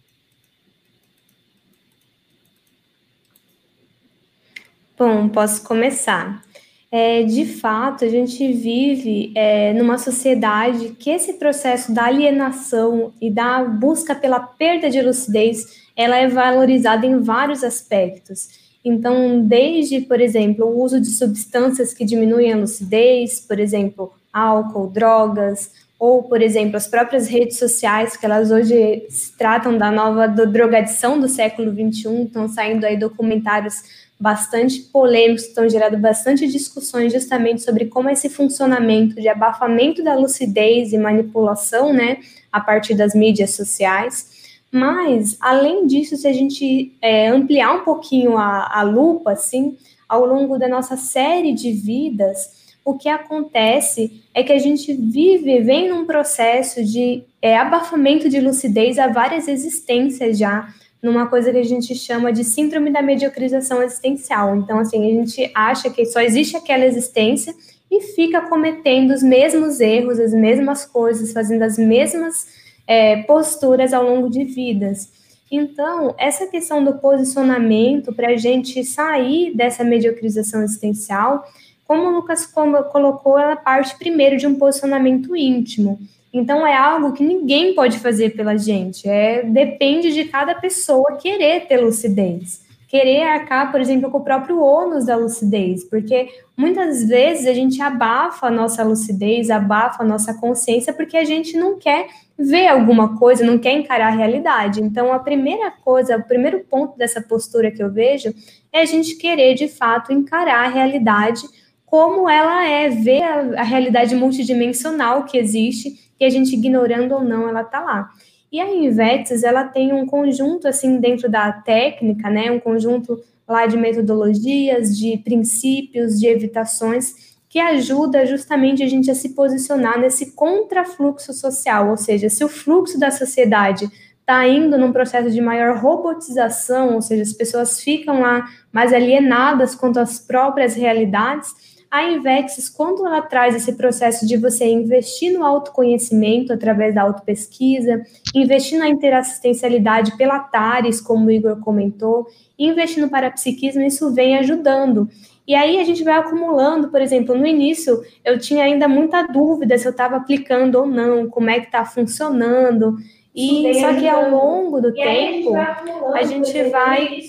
[4.98, 6.42] Bom, posso começar.
[6.90, 13.30] É, de fato, a gente vive é, numa sociedade que esse processo da alienação e
[13.30, 18.65] da busca pela perda de lucidez, ela é valorizada em vários aspectos.
[18.88, 24.86] Então, desde, por exemplo, o uso de substâncias que diminuem a lucidez, por exemplo, álcool,
[24.86, 30.28] drogas, ou, por exemplo, as próprias redes sociais, que elas hoje se tratam da nova
[30.28, 33.82] do drogadição do século XXI, estão saindo aí documentários
[34.20, 40.92] bastante polêmicos, estão gerando bastante discussões justamente sobre como esse funcionamento de abafamento da lucidez
[40.92, 42.18] e manipulação, né,
[42.52, 44.35] a partir das mídias sociais.
[44.76, 49.74] Mas, além disso, se a gente é, ampliar um pouquinho a, a lupa, assim,
[50.06, 55.62] ao longo da nossa série de vidas, o que acontece é que a gente vive,
[55.62, 60.68] vem num processo de é, abafamento de lucidez há várias existências já,
[61.02, 64.56] numa coisa que a gente chama de síndrome da mediocrização existencial.
[64.56, 67.54] Então, assim, a gente acha que só existe aquela existência
[67.90, 74.04] e fica cometendo os mesmos erros, as mesmas coisas, fazendo as mesmas é, posturas ao
[74.04, 75.12] longo de vidas.
[75.50, 81.44] Então, essa questão do posicionamento para a gente sair dessa mediocrização existencial,
[81.86, 86.00] como o Lucas colocou, ela parte primeiro de um posicionamento íntimo.
[86.32, 89.08] Então é algo que ninguém pode fazer pela gente.
[89.08, 92.65] É depende de cada pessoa querer ter lucidez,
[92.96, 97.80] querer arcar, por exemplo, com o próprio ônus da lucidez, porque muitas vezes a gente
[97.82, 102.06] abafa a nossa lucidez, abafa a nossa consciência porque a gente não quer
[102.38, 104.82] ver alguma coisa, não quer encarar a realidade.
[104.82, 108.32] Então a primeira coisa, o primeiro ponto dessa postura que eu vejo
[108.72, 111.42] é a gente querer de fato encarar a realidade
[111.84, 117.22] como ela é, ver a, a realidade multidimensional que existe que a gente ignorando ou
[117.22, 118.10] não, ela está lá.
[118.56, 123.66] E a Invetes, ela tem um conjunto, assim, dentro da técnica, né, um conjunto lá
[123.66, 130.32] de metodologias, de princípios, de evitações, que ajuda justamente a gente a se posicionar nesse
[130.32, 133.90] contrafluxo social, ou seja, se o fluxo da sociedade
[134.20, 139.74] está indo num processo de maior robotização, ou seja, as pessoas ficam lá mais alienadas
[139.74, 145.44] quanto às próprias realidades, a Invex, quando ela traz esse processo de você investir no
[145.44, 148.02] autoconhecimento através da autopesquisa,
[148.34, 152.26] investir na interassistencialidade pela TARES, como o Igor comentou,
[152.58, 155.08] investir no parapsiquismo, isso vem ajudando.
[155.46, 159.78] E aí a gente vai acumulando, por exemplo, no início eu tinha ainda muita dúvida
[159.78, 162.96] se eu estava aplicando ou não, como é que está funcionando.
[163.34, 167.20] E só que ao longo do e tempo a gente vai.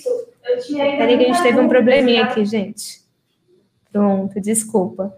[0.97, 3.06] Peraí que a gente teve um probleminha aqui, gente.
[3.97, 5.11] Pronto, desculpa.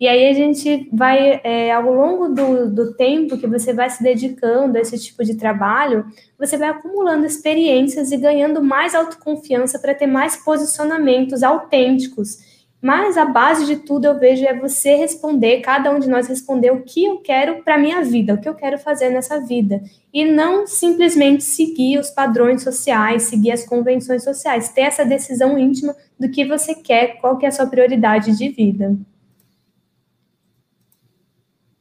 [0.00, 4.02] E aí a gente vai, é, ao longo do, do tempo que você vai se
[4.02, 6.04] dedicando a esse tipo de trabalho,
[6.36, 12.53] você vai acumulando experiências e ganhando mais autoconfiança para ter mais posicionamentos autênticos.
[12.84, 16.70] Mas a base de tudo eu vejo é você responder, cada um de nós responder
[16.70, 19.80] o que eu quero para minha vida, o que eu quero fazer nessa vida,
[20.12, 25.96] e não simplesmente seguir os padrões sociais, seguir as convenções sociais, ter essa decisão íntima
[26.20, 28.94] do que você quer, qual que é a sua prioridade de vida.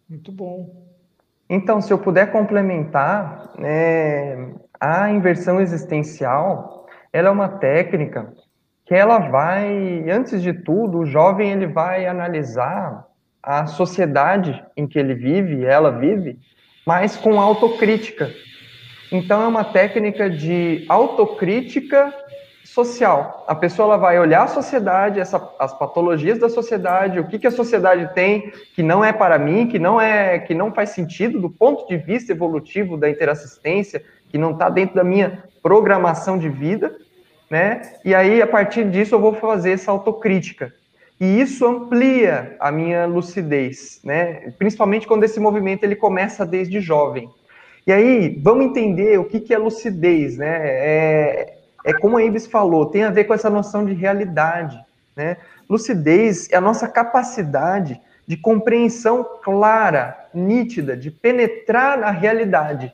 [0.08, 0.70] Muito bom.
[1.50, 8.34] Então, se eu puder complementar, né, a inversão existencial, ela é uma técnica
[8.94, 13.08] que ela vai, antes de tudo, o jovem ele vai analisar
[13.42, 16.38] a sociedade em que ele vive, ela vive,
[16.86, 18.30] mas com autocrítica.
[19.12, 22.14] Então é uma técnica de autocrítica
[22.64, 23.44] social.
[23.48, 27.48] A pessoa ela vai olhar a sociedade, essa, as patologias da sociedade, o que, que
[27.48, 31.42] a sociedade tem que não é para mim, que não é, que não faz sentido
[31.42, 36.48] do ponto de vista evolutivo da interassistência, que não está dentro da minha programação de
[36.48, 36.96] vida,
[37.54, 37.84] né?
[38.04, 40.74] E aí, a partir disso, eu vou fazer essa autocrítica.
[41.22, 44.52] E isso amplia a minha lucidez, né?
[44.58, 47.30] Principalmente quando esse movimento ele começa desde jovem.
[47.86, 50.62] E aí, vamos entender o que, que é lucidez, né?
[50.64, 51.54] É,
[51.86, 54.84] é como a Ibis falou, tem a ver com essa noção de realidade,
[55.16, 55.38] né?
[55.70, 62.92] Lucidez é a nossa capacidade de compreensão clara, nítida, de penetrar na realidade,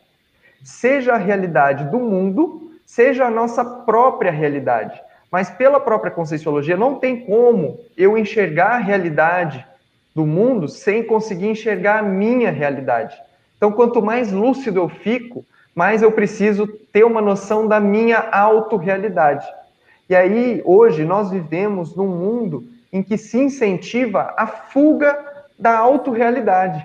[0.62, 4.99] seja a realidade do mundo, seja a nossa própria realidade.
[5.32, 9.63] Mas pela própria conscienciologia, não tem como eu enxergar a realidade
[10.15, 13.15] do mundo sem conseguir enxergar a minha realidade.
[13.56, 19.47] Então, quanto mais lúcido eu fico, mais eu preciso ter uma noção da minha autorrealidade.
[20.10, 25.15] E aí, hoje, nós vivemos num mundo em que se incentiva a fuga
[25.60, 26.84] da autorrealidade.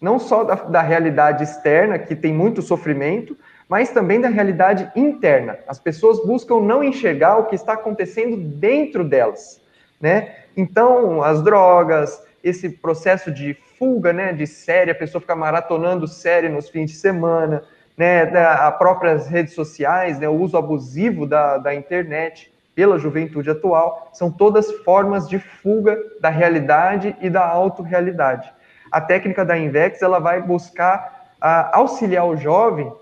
[0.00, 3.38] Não só da, da realidade externa, que tem muito sofrimento,
[3.68, 5.58] mas também da realidade interna.
[5.66, 9.60] As pessoas buscam não enxergar o que está acontecendo dentro delas,
[10.00, 10.34] né?
[10.56, 16.48] Então, as drogas, esse processo de fuga, né, de série, a pessoa fica maratonando série
[16.48, 17.62] nos fins de semana,
[17.96, 24.10] né, as próprias redes sociais, né, o uso abusivo da, da internet pela juventude atual,
[24.12, 28.52] são todas formas de fuga da realidade e da autorrealidade.
[28.90, 32.92] A técnica da Invex, ela vai buscar a, auxiliar o jovem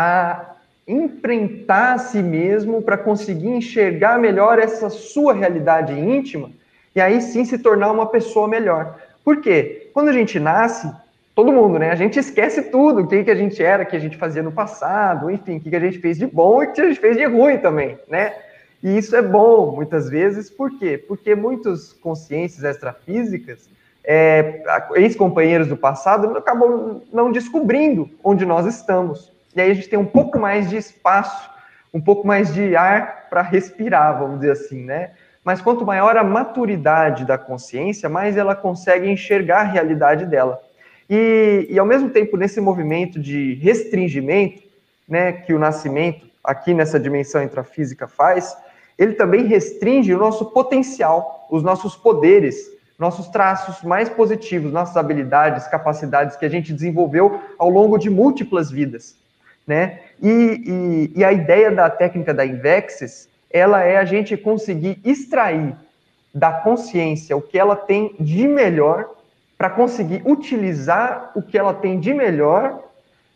[0.00, 0.54] a
[0.86, 6.52] enfrentar a si mesmo para conseguir enxergar melhor essa sua realidade íntima
[6.94, 8.96] e aí sim se tornar uma pessoa melhor.
[9.24, 9.90] Por quê?
[9.92, 10.88] Quando a gente nasce,
[11.34, 11.90] todo mundo, né?
[11.90, 14.42] A gente esquece tudo, o que, que a gente era, o que a gente fazia
[14.42, 16.88] no passado, enfim, o que, que a gente fez de bom e o que a
[16.88, 18.34] gente fez de ruim também, né?
[18.80, 20.96] E isso é bom, muitas vezes, por quê?
[20.96, 23.68] Porque muitas consciências extrafísicas,
[24.04, 24.62] é,
[24.94, 29.36] ex-companheiros do passado, acabam não descobrindo onde nós estamos.
[29.58, 31.50] E aí a gente tem um pouco mais de espaço,
[31.92, 35.10] um pouco mais de ar para respirar, vamos dizer assim, né?
[35.48, 40.60] mas quanto maior a maturidade da consciência, mais ela consegue enxergar a realidade dela.
[41.08, 44.62] E, e ao mesmo tempo, nesse movimento de restringimento,
[45.08, 48.54] né, que o nascimento, aqui nessa dimensão intrafísica, faz,
[48.98, 55.66] ele também restringe o nosso potencial, os nossos poderes, nossos traços mais positivos, nossas habilidades,
[55.66, 59.16] capacidades que a gente desenvolveu ao longo de múltiplas vidas.
[59.68, 60.00] Né?
[60.22, 65.76] E, e, e a ideia da técnica da Invexis ela é a gente conseguir extrair
[66.34, 69.10] da consciência o que ela tem de melhor
[69.58, 72.82] para conseguir utilizar o que ela tem de melhor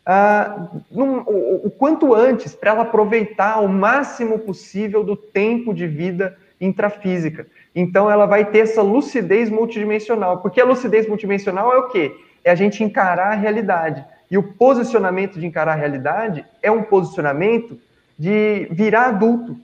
[0.07, 6.37] uh, o, o, quanto antes, para ela aproveitar o máximo possível do tempo de vida
[6.59, 7.45] intrafísica.
[7.75, 10.37] Então, ela vai ter essa lucidez multidimensional.
[10.37, 12.15] Porque a lucidez multidimensional é o quê?
[12.43, 14.05] É a gente encarar a realidade.
[14.33, 17.79] E o posicionamento de encarar a realidade é um posicionamento
[18.17, 19.55] de virar adulto,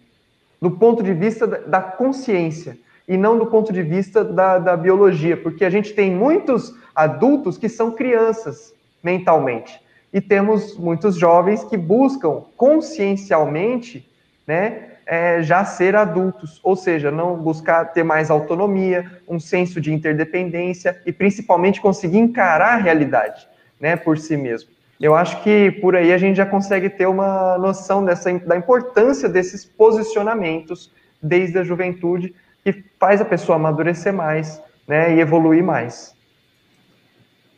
[0.61, 5.36] do ponto de vista da consciência e não do ponto de vista da, da biologia,
[5.36, 9.82] porque a gente tem muitos adultos que são crianças mentalmente
[10.13, 14.07] e temos muitos jovens que buscam consciencialmente,
[14.45, 19.91] né, é, já ser adultos, ou seja, não buscar ter mais autonomia, um senso de
[19.91, 23.49] interdependência e principalmente conseguir encarar a realidade,
[23.80, 24.69] né, por si mesmo.
[24.99, 29.30] Eu acho que por aí a gente já consegue ter uma noção dessa, da importância
[29.30, 36.13] desses posicionamentos desde a juventude, que faz a pessoa amadurecer mais né, e evoluir mais.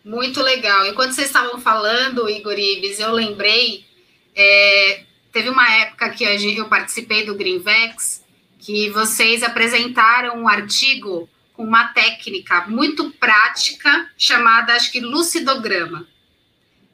[0.03, 0.86] Muito legal.
[0.86, 3.86] Enquanto vocês estavam falando, Igor Ibis, eu lembrei,
[4.36, 8.24] é, teve uma época que eu participei do Greenvex,
[8.59, 16.07] que vocês apresentaram um artigo com uma técnica muito prática chamada, acho que, lucidograma.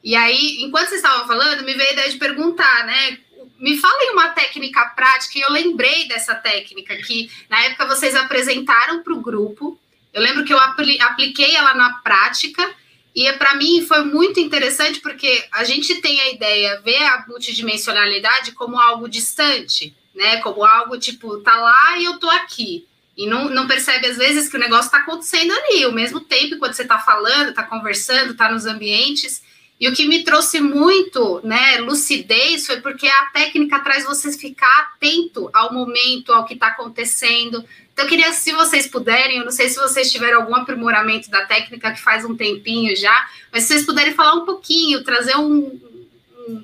[0.07, 3.17] E aí, enquanto vocês estavam falando, me veio a ideia de perguntar, né?
[3.59, 9.03] Me falem uma técnica prática, e eu lembrei dessa técnica que na época vocês apresentaram
[9.03, 9.77] para o grupo.
[10.13, 12.73] Eu lembro que eu apli apliquei ela na prática,
[13.13, 18.53] e para mim foi muito interessante porque a gente tem a ideia, ver a multidimensionalidade
[18.53, 20.37] como algo distante, né?
[20.37, 22.87] Como algo tipo, tá lá e eu tô aqui.
[23.17, 26.59] E não, não percebe às vezes que o negócio está acontecendo ali, ao mesmo tempo,
[26.59, 29.45] quando você está falando, está conversando, está nos ambientes.
[29.79, 34.91] E o que me trouxe muito, né, lucidez, foi porque a técnica traz você ficar
[34.95, 37.63] atento ao momento, ao que está acontecendo.
[37.93, 41.45] Então, eu queria, se vocês puderem, eu não sei se vocês tiveram algum aprimoramento da
[41.45, 45.79] técnica que faz um tempinho já, mas se vocês puderem falar um pouquinho, trazer um,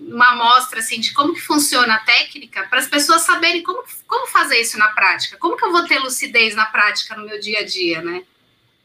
[0.07, 4.28] uma amostra assim de como que funciona a técnica para as pessoas saberem como, como
[4.28, 5.38] fazer isso na prática.
[5.38, 8.24] Como que eu vou ter lucidez na prática no meu dia a dia, né?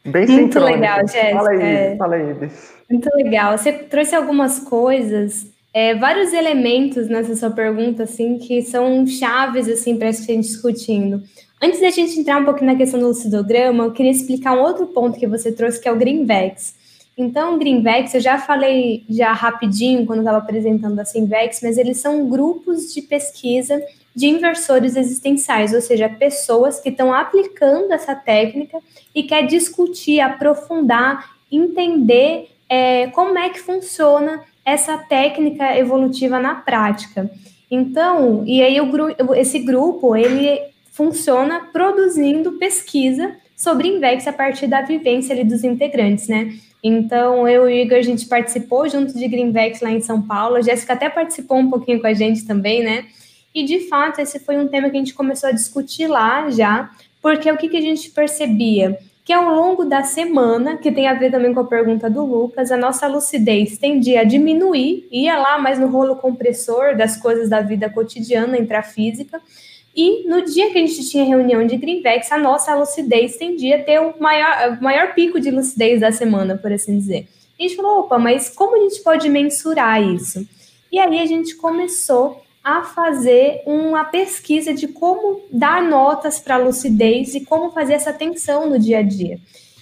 [0.05, 1.35] Bem Muito legal, Jéssica.
[1.35, 1.95] Fala aí, é.
[1.97, 2.51] fala aí.
[2.89, 3.57] Muito legal.
[3.57, 9.97] Você trouxe algumas coisas, é, vários elementos nessa sua pergunta, assim, que são chaves, assim,
[9.97, 11.21] para a gente discutindo.
[11.61, 14.87] Antes da gente entrar um pouquinho na questão do lucidograma, eu queria explicar um outro
[14.87, 16.75] ponto que você trouxe, que é o Greenvex.
[17.17, 21.97] Então, o Greenvex, eu já falei já rapidinho quando estava apresentando a Simvex, mas eles
[21.97, 23.83] são grupos de pesquisa
[24.15, 28.79] de inversores existenciais, ou seja, pessoas que estão aplicando essa técnica
[29.13, 37.29] e quer discutir, aprofundar, entender é, como é que funciona essa técnica evolutiva na prática.
[37.69, 40.61] Então, e aí o, esse grupo, ele
[40.91, 46.53] funciona produzindo pesquisa sobre Invex a partir da vivência ali dos integrantes, né?
[46.81, 50.55] Então, eu e o Igor, a gente participou junto de Greenvex lá em São Paulo,
[50.55, 53.05] a Jéssica até participou um pouquinho com a gente também, né?
[53.53, 56.89] E, de fato, esse foi um tema que a gente começou a discutir lá já,
[57.21, 58.97] porque o que, que a gente percebia?
[59.29, 62.71] Que ao longo da semana, que tem a ver também com a pergunta do Lucas,
[62.71, 67.61] a nossa lucidez tendia a diminuir, ia lá mais no rolo compressor das coisas da
[67.61, 69.39] vida cotidiana, intrafísica,
[69.95, 73.83] e no dia que a gente tinha reunião de Greenvex, a nossa lucidez tendia a
[73.83, 77.27] ter o maior, maior pico de lucidez da semana, por assim dizer.
[77.59, 80.43] E a gente falou, opa, mas como a gente pode mensurar isso?
[80.91, 86.59] E aí a gente começou a fazer uma pesquisa de como dar notas para a
[86.59, 89.39] lucidez e como fazer essa atenção no dia a dia.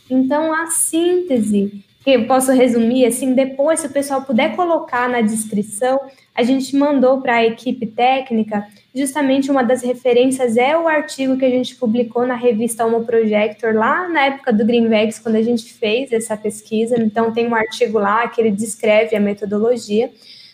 [0.09, 5.19] Então, a síntese, que eu posso resumir assim, depois, se o pessoal puder colocar na
[5.19, 5.99] descrição,
[6.33, 8.65] a gente mandou para a equipe técnica,
[8.95, 13.73] justamente uma das referências é o artigo que a gente publicou na revista Homo Projector,
[13.73, 16.95] lá na época do Greenvex, quando a gente fez essa pesquisa.
[16.97, 20.09] Então, tem um artigo lá que ele descreve a metodologia.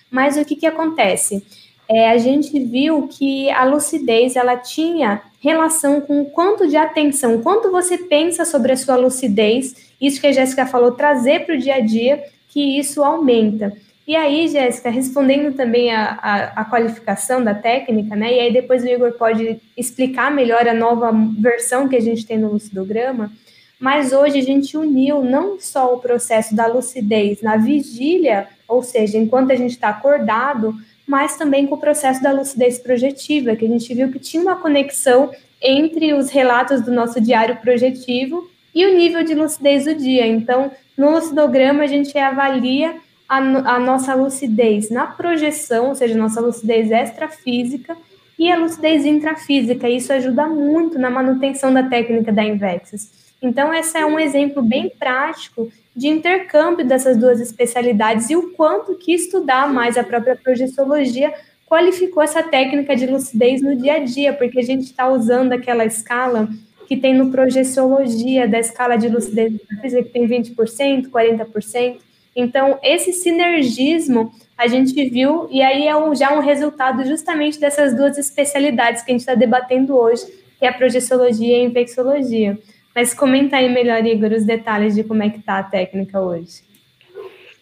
[0.09, 1.43] Mas o que, que acontece?
[1.89, 7.41] É, a gente viu que a lucidez ela tinha relação com o quanto de atenção,
[7.41, 11.57] quanto você pensa sobre a sua lucidez, isso que a Jéssica falou, trazer para o
[11.57, 13.73] dia a dia, que isso aumenta.
[14.05, 18.33] E aí, Jéssica, respondendo também a, a, a, qualificação da técnica, né?
[18.33, 22.37] E aí depois o Igor pode explicar melhor a nova versão que a gente tem
[22.37, 23.31] no lucidograma.
[23.79, 29.17] Mas hoje a gente uniu não só o processo da lucidez na vigília, ou seja,
[29.17, 30.75] enquanto a gente está acordado,
[31.07, 34.55] mas também com o processo da lucidez projetiva, que a gente viu que tinha uma
[34.55, 35.31] conexão
[35.61, 40.25] entre os relatos do nosso diário projetivo e o nível de lucidez do dia.
[40.25, 42.95] Então, no lucidograma, a gente avalia
[43.27, 47.95] a, a nossa lucidez na projeção, ou seja, nossa lucidez extrafísica,
[48.37, 49.87] e a lucidez intrafísica.
[49.89, 53.22] Isso ajuda muito na manutenção da técnica da Invexus.
[53.43, 58.95] Então, esse é um exemplo bem prático de intercâmbio dessas duas especialidades e o quanto
[58.95, 61.33] que estudar mais a própria projeciologia
[61.67, 65.83] qualificou essa técnica de lucidez no dia a dia, porque a gente está usando aquela
[65.83, 66.47] escala
[66.87, 71.97] que tem no projeciologia, da escala de lucidez que tem 20%, 40%.
[72.35, 77.93] Então, esse sinergismo a gente viu, e aí é um, já um resultado justamente dessas
[77.93, 80.25] duas especialidades que a gente está debatendo hoje,
[80.57, 82.57] que é a projeciologia e a infecciologia.
[82.95, 86.63] Mas comenta aí melhor, Igor, os detalhes de como é que está a técnica hoje.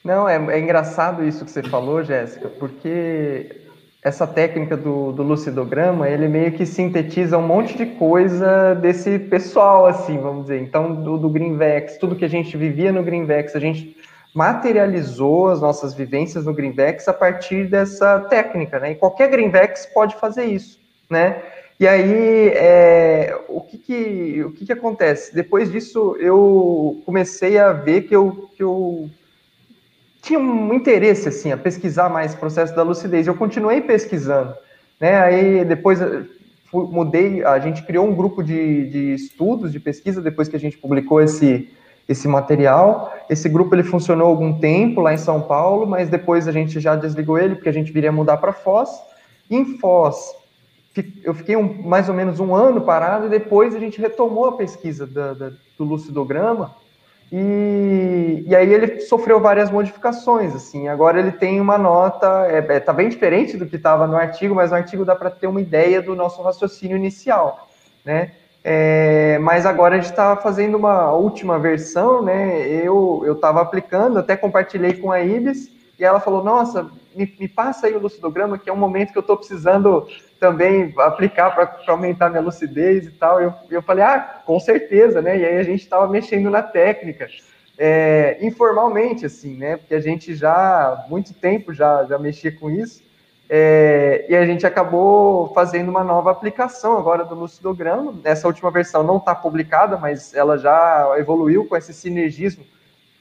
[0.04, 3.62] Não, é, é engraçado isso que você falou, Jéssica, porque
[4.04, 9.86] essa técnica do, do, lucidograma, ele meio que sintetiza um monte de coisa desse pessoal,
[9.86, 10.60] assim, vamos dizer.
[10.60, 13.96] Então, do, do Greenvex, tudo que a gente vivia no Greenvex, a gente
[14.34, 18.92] materializou as nossas vivências no Greenvex a partir dessa técnica, né?
[18.94, 21.44] E qualquer Greenvex pode fazer isso, né?
[21.82, 25.34] E aí, é, o, que, que, o que, que acontece?
[25.34, 29.10] Depois disso, eu comecei a ver que eu, que eu
[30.22, 33.26] tinha um interesse, assim, a pesquisar mais o processo da lucidez.
[33.26, 34.54] Eu continuei pesquisando,
[35.00, 35.20] né?
[35.22, 35.98] Aí, depois,
[36.70, 40.60] fui, mudei, a gente criou um grupo de, de estudos, de pesquisa, depois que a
[40.60, 41.68] gente publicou esse,
[42.08, 43.12] esse material.
[43.28, 46.96] Esse grupo, ele funcionou algum tempo lá em São Paulo, mas depois a gente já
[46.96, 48.88] desligou ele, porque a gente viria mudar para Foz.
[49.50, 50.41] Em Foz,
[51.24, 54.58] eu fiquei um, mais ou menos um ano parado e depois a gente retomou a
[54.58, 56.76] pesquisa da, da, do lucidograma
[57.32, 62.80] e, e, aí ele sofreu várias modificações, assim, agora ele tem uma nota, é, é
[62.82, 65.62] tá bem diferente do que estava no artigo, mas no artigo dá para ter uma
[65.62, 67.70] ideia do nosso raciocínio inicial,
[68.04, 74.20] né, é, mas agora a gente está fazendo uma última versão, né, eu estava aplicando,
[74.20, 78.58] até compartilhei com a Ibis, e ela falou, nossa, me, me passa aí o lucidograma,
[78.58, 80.06] que é um momento que eu estou precisando
[80.42, 83.40] também aplicar para aumentar minha lucidez e tal.
[83.40, 85.38] Eu, eu falei, ah, com certeza, né?
[85.38, 87.28] E aí a gente estava mexendo na técnica,
[87.78, 89.78] é, informalmente, assim, né?
[89.78, 93.04] Porque a gente já, muito tempo, já, já mexia com isso.
[93.48, 98.20] É, e a gente acabou fazendo uma nova aplicação agora do lucidograma.
[98.24, 102.66] Essa última versão não está publicada, mas ela já evoluiu com esse sinergismo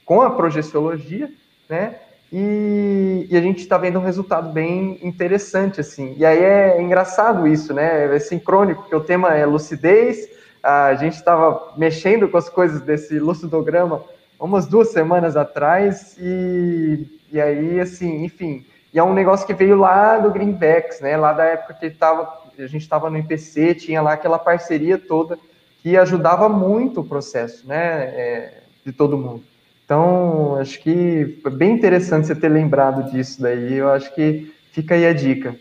[0.06, 1.30] com a projeciologia,
[1.68, 1.96] né?
[2.32, 6.14] E, e, a gente está vendo um resultado bem interessante, assim.
[6.16, 8.14] E aí é engraçado isso, né?
[8.14, 10.28] É sincrônico, porque o tema é lucidez.
[10.62, 14.04] A gente estava mexendo com as coisas desse lucidograma
[14.38, 18.64] umas duas semanas atrás, e, e aí, assim, enfim.
[18.92, 21.16] E é um negócio que veio lá do Greenbacks, né?
[21.16, 25.38] Lá da época que tava, a gente estava no IPC, tinha lá aquela parceria toda
[25.82, 28.04] que ajudava muito o processo, né?
[28.04, 29.49] É, de todo mundo.
[29.90, 33.74] Então, acho que foi bem interessante você ter lembrado disso daí.
[33.74, 35.58] Eu acho que fica aí a dica.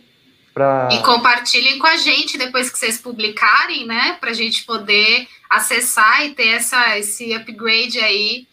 [0.53, 0.87] Pra...
[0.91, 4.17] E compartilhem com a gente depois que vocês publicarem, né?
[4.19, 8.45] Para a gente poder acessar e ter essa, esse upgrade aí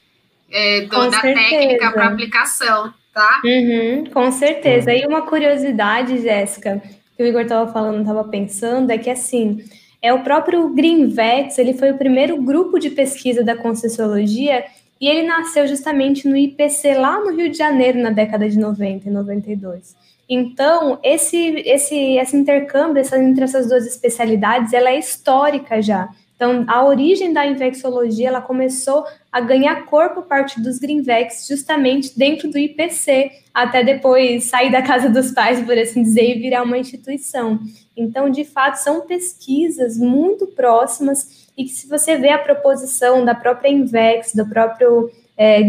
[0.51, 1.47] é, do, da certeza.
[1.51, 3.43] técnica para aplicação, tá?
[3.45, 4.95] Uhum, com certeza.
[4.95, 6.83] E uma curiosidade, Jéssica,
[7.15, 9.63] que o Igor estava falando, estava pensando, é que assim
[10.01, 14.65] É o próprio Greenvex, ele foi o primeiro grupo de pesquisa da Conscienciologia
[15.01, 19.09] e ele nasceu justamente no IPC lá no Rio de Janeiro na década de 90
[19.09, 19.95] e 92.
[20.29, 26.09] Então, esse, esse, esse intercâmbio essa, entre essas duas especialidades, ela é histórica já.
[26.35, 32.17] Então, a origem da infecciologia, ela começou a ganhar corpo a partir dos Greenvex, justamente
[32.17, 36.63] dentro do IPC, até depois sair da casa dos pais, por assim dizer, e virar
[36.63, 37.59] uma instituição.
[37.97, 43.35] Então, de fato, são pesquisas muito próximas e que se você vê a proposição da
[43.35, 45.63] própria Invex, do próprio é,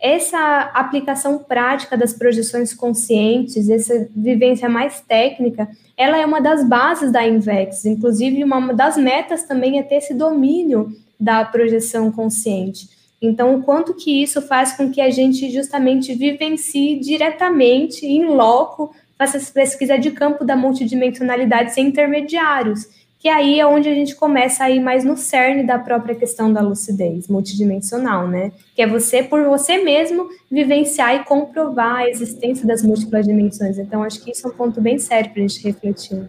[0.00, 7.12] essa aplicação prática das projeções conscientes, essa vivência mais técnica, ela é uma das bases
[7.12, 7.84] da Invex.
[7.84, 12.88] Inclusive, uma das metas também é ter esse domínio da projeção consciente.
[13.20, 18.92] Então, o quanto que isso faz com que a gente justamente vivencie diretamente, em loco,
[19.16, 22.88] faça essa pesquisa de campo da multidimensionalidade sem intermediários
[23.22, 26.52] que aí é onde a gente começa a ir mais no cerne da própria questão
[26.52, 28.50] da lucidez multidimensional, né?
[28.74, 33.78] Que é você, por você mesmo, vivenciar e comprovar a existência das múltiplas dimensões.
[33.78, 36.28] Então, acho que isso é um ponto bem sério para a gente refletir.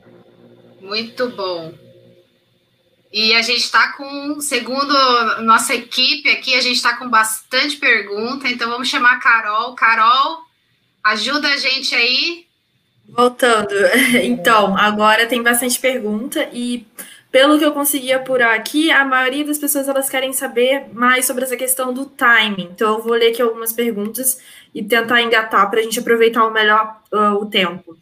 [0.80, 1.74] Muito bom.
[3.12, 4.94] E a gente está com, segundo
[5.42, 9.74] nossa equipe aqui, a gente está com bastante pergunta, então vamos chamar a Carol.
[9.74, 10.42] Carol,
[11.04, 12.46] ajuda a gente aí
[13.08, 13.74] Voltando,
[14.24, 16.86] então, agora tem bastante pergunta e
[17.34, 21.44] pelo que eu consegui apurar aqui, a maioria das pessoas elas querem saber mais sobre
[21.44, 22.70] essa questão do timing.
[22.72, 24.40] Então, eu vou ler aqui algumas perguntas
[24.74, 27.98] e tentar engatar para a gente aproveitar o melhor uh, o tempo.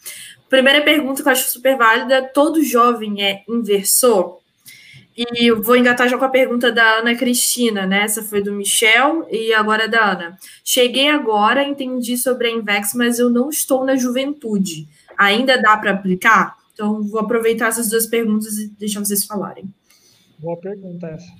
[0.50, 4.41] Primeira pergunta que eu acho super válida: todo jovem é inversor?
[5.34, 8.04] E vou engatar já com a pergunta da Ana Cristina, né?
[8.04, 10.38] Essa foi do Michel e agora da Ana.
[10.64, 14.88] Cheguei agora, entendi sobre a Invex, mas eu não estou na juventude.
[15.18, 16.58] Ainda dá para aplicar?
[16.74, 19.66] Então, vou aproveitar essas duas perguntas e deixar vocês falarem.
[20.40, 21.32] Boa pergunta essa.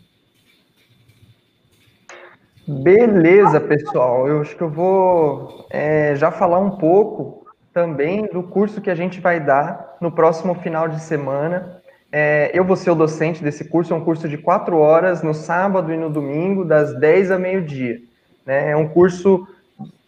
[2.68, 4.28] Beleza, pessoal.
[4.28, 8.96] Eu acho que eu vou é, já falar um pouco também do curso que a
[8.96, 11.81] gente vai dar no próximo final de semana
[12.12, 15.34] é, eu vou ser o docente desse curso, é um curso de quatro horas no
[15.34, 18.02] sábado e no domingo, das 10 a meio-dia.
[18.46, 18.72] Né?
[18.72, 19.48] É um curso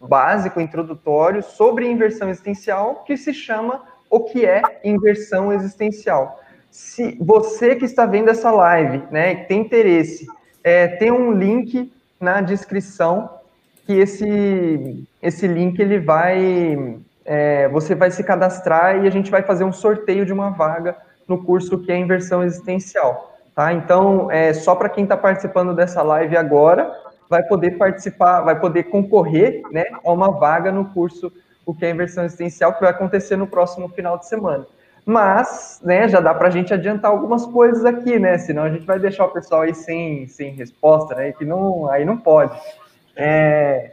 [0.00, 6.40] básico, introdutório, sobre inversão existencial, que se chama O que é inversão existencial.
[6.70, 10.26] Se você que está vendo essa live, né, tem interesse,
[10.62, 11.90] é, tem um link
[12.20, 13.30] na descrição
[13.86, 19.42] que esse, esse link ele vai, é, você vai se cadastrar e a gente vai
[19.42, 20.96] fazer um sorteio de uma vaga
[21.28, 23.34] no curso que é inversão existencial.
[23.54, 23.72] Tá?
[23.72, 26.92] Então, é, só para quem está participando dessa live agora,
[27.28, 31.32] vai poder participar, vai poder concorrer né, a uma vaga no curso
[31.64, 34.66] o que é inversão existencial, que vai acontecer no próximo final de semana.
[35.06, 38.38] Mas, né, já dá para a gente adiantar algumas coisas aqui, né?
[38.38, 41.32] Senão a gente vai deixar o pessoal aí sem, sem resposta, né?
[41.32, 42.58] Que não, aí não pode.
[43.14, 43.92] É,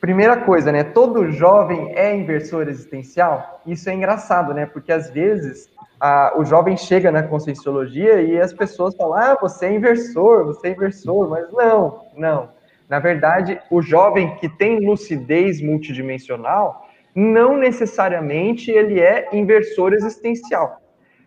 [0.00, 0.82] primeira coisa, né?
[0.82, 3.60] Todo jovem é inversor existencial.
[3.66, 4.66] Isso é engraçado, né?
[4.66, 5.68] Porque às vezes
[6.00, 10.68] a, o jovem chega na conscienciologia e as pessoas falam: ah, você é inversor, você
[10.68, 12.48] é inversor, mas não, não.
[12.88, 20.80] Na verdade, o jovem que tem lucidez multidimensional, não necessariamente ele é inversor existencial.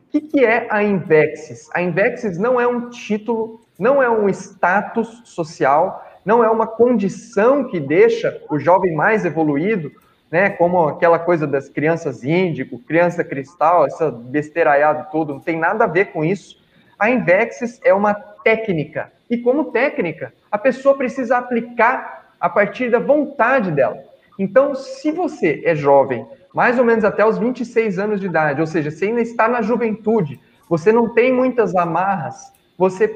[0.07, 1.69] O que, que é a Invexis?
[1.73, 7.65] A Invexis não é um título, não é um status social, não é uma condição
[7.65, 9.91] que deixa o jovem mais evoluído
[10.33, 15.83] né, como aquela coisa das crianças índico, criança cristal, essa besteiraiada todo, não tem nada
[15.83, 16.57] a ver com isso.
[16.97, 22.97] A Invexis é uma técnica, e como técnica, a pessoa precisa aplicar a partir da
[22.97, 23.99] vontade dela.
[24.39, 28.65] Então, se você é jovem, mais ou menos até os 26 anos de idade, ou
[28.65, 33.07] seja, você ainda está na juventude, você não tem muitas amarras, você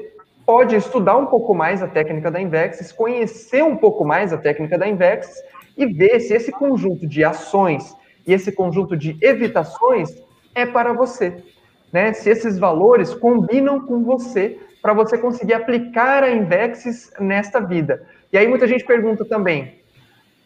[0.48, 4.78] pode estudar um pouco mais a técnica da Invexis, conhecer um pouco mais a técnica
[4.78, 5.42] da Invexis
[5.76, 7.94] e ver se esse conjunto de ações
[8.26, 10.08] e esse conjunto de evitações
[10.54, 11.44] é para você.
[11.92, 12.14] Né?
[12.14, 18.06] Se esses valores combinam com você para você conseguir aplicar a Invexis nesta vida.
[18.32, 19.82] E aí muita gente pergunta também,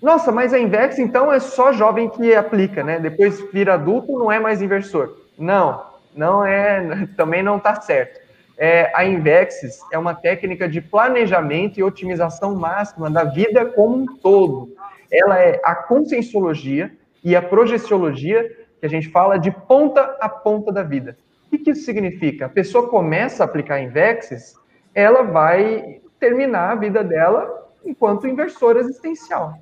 [0.03, 2.99] nossa, mas a Invex então é só jovem que aplica, né?
[2.99, 5.17] Depois vira adulto, não é mais inversor.
[5.39, 5.81] Não,
[6.13, 8.22] não é, também não está certo.
[8.59, 14.07] É, a Invexis é uma técnica de planejamento e otimização máxima da vida como um
[14.07, 14.73] todo
[15.13, 16.91] ela é a conscienciologia
[17.23, 18.51] e a projeciologia,
[18.81, 21.17] que a gente fala de ponta a ponta da vida.
[21.53, 22.47] O que isso significa?
[22.47, 24.55] A pessoa começa a aplicar Invexis,
[24.95, 29.59] ela vai terminar a vida dela enquanto inversor existencial.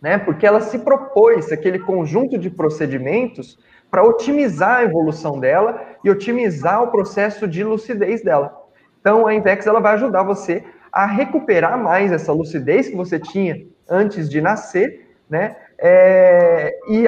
[0.00, 0.18] Né?
[0.18, 3.58] Porque ela se propôs aquele conjunto de procedimentos
[3.92, 8.58] para otimizar a evolução dela e otimizar o processo de lucidez dela.
[8.98, 13.66] Então, a Invex ela vai ajudar você a recuperar mais essa lucidez que você tinha
[13.86, 15.56] antes de nascer, né?
[15.78, 17.04] É, e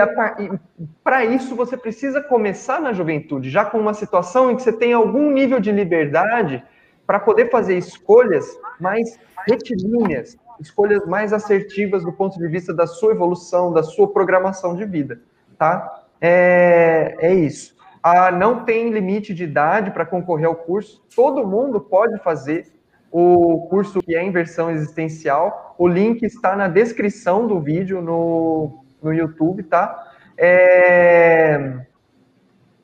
[1.03, 4.93] para isso você precisa começar na juventude, já com uma situação em que você tem
[4.93, 6.62] algum nível de liberdade
[7.07, 9.18] para poder fazer escolhas mais
[9.49, 14.85] retilíneas, escolhas mais assertivas do ponto de vista da sua evolução, da sua programação de
[14.85, 15.22] vida,
[15.57, 16.03] tá?
[16.20, 17.74] É, é isso.
[18.02, 22.66] Ah, não tem limite de idade para concorrer ao curso, todo mundo pode fazer
[23.10, 25.74] o curso que é inversão existencial.
[25.78, 30.12] O link está na descrição do vídeo no, no YouTube, tá?
[30.36, 31.78] É...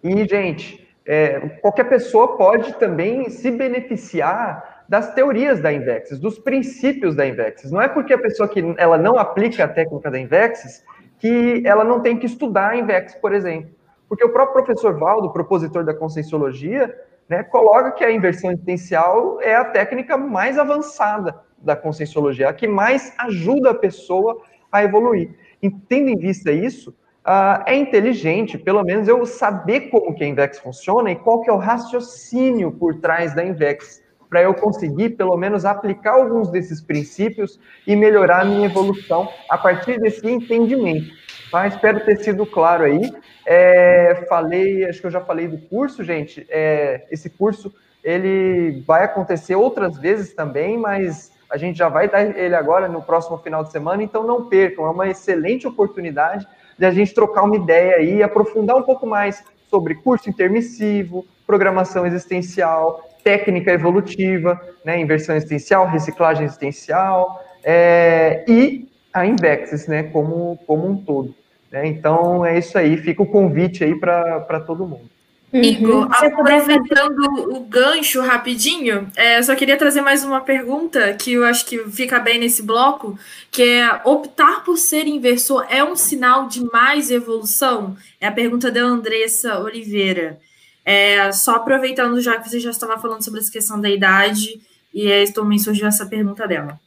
[0.03, 7.15] E, gente, é, qualquer pessoa pode também se beneficiar das teorias da Invexis, dos princípios
[7.15, 7.71] da Invexis.
[7.71, 10.85] Não é porque a pessoa que ela não aplica a técnica da Invexis
[11.21, 13.71] que ela não tem que estudar a Invexis, por exemplo.
[14.09, 16.93] Porque o próprio professor Valdo, propositor da Conscienciologia,
[17.29, 22.67] né, coloca que a inversão existencial é a técnica mais avançada da conscienciologia, a que
[22.67, 24.43] mais ajuda a pessoa
[24.73, 25.31] a evoluir.
[25.63, 30.27] E tendo em vista isso, uh, é inteligente, pelo menos, eu saber como que a
[30.27, 35.11] Invex funciona e qual que é o raciocínio por trás da Invex, para eu conseguir,
[35.11, 41.11] pelo menos, aplicar alguns desses princípios e melhorar a minha evolução a partir desse entendimento.
[41.51, 41.67] Tá?
[41.67, 43.13] Espero ter sido claro aí.
[43.45, 46.47] É, falei, acho que eu já falei do curso, gente.
[46.49, 47.75] É, esse curso
[48.05, 53.03] ele vai acontecer outras vezes também, mas a gente já vai dar ele agora no
[53.03, 56.47] próximo final de semana, então não percam, é uma excelente oportunidade
[56.79, 62.07] de a gente trocar uma ideia aí aprofundar um pouco mais sobre curso intermissivo, programação
[62.07, 70.89] existencial, técnica evolutiva, né, inversão existencial, reciclagem existencial é, e a Invexis, né, como, como
[70.89, 71.35] um todo.
[71.71, 71.87] Né?
[71.87, 75.11] Então é isso aí, fica o convite aí para todo mundo.
[75.53, 75.63] Uhum.
[75.63, 81.45] Igor, aproveitando o gancho rapidinho, é, eu só queria trazer mais uma pergunta que eu
[81.45, 83.19] acho que fica bem nesse bloco,
[83.51, 87.97] que é optar por ser inversor é um sinal de mais evolução?
[88.21, 90.39] É a pergunta da Andressa Oliveira.
[90.85, 94.61] É, só aproveitando já que você já estava falando sobre essa questão da idade,
[94.93, 96.79] e aí também surgiu essa pergunta dela.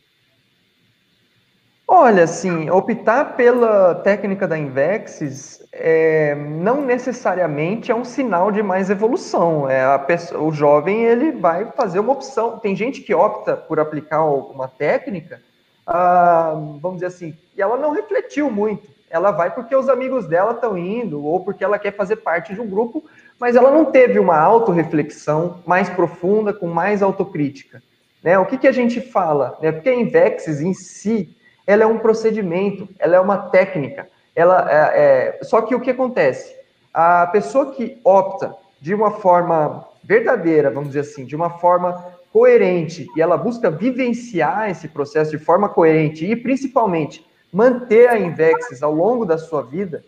[1.87, 8.89] Olha, assim, optar pela técnica da Invexis é, não necessariamente é um sinal de mais
[8.89, 9.69] evolução.
[9.69, 12.59] É pessoa, o jovem ele vai fazer uma opção.
[12.59, 15.41] Tem gente que opta por aplicar uma técnica,
[15.85, 18.87] ah, vamos dizer assim, e ela não refletiu muito.
[19.09, 22.61] Ela vai porque os amigos dela estão indo ou porque ela quer fazer parte de
[22.61, 23.03] um grupo,
[23.39, 27.81] mas ela não teve uma autorreflexão mais profunda, com mais autocrítica.
[28.23, 28.39] Né?
[28.39, 29.57] O que, que a gente fala?
[29.61, 34.07] É porque a Invexis em si ela é um procedimento, ela é uma técnica.
[34.36, 36.53] Ela é, é, só que o que acontece?
[36.93, 43.07] A pessoa que opta de uma forma verdadeira, vamos dizer assim, de uma forma coerente,
[43.15, 48.93] e ela busca vivenciar esse processo de forma coerente e principalmente manter a Invexis ao
[48.93, 50.03] longo da sua vida,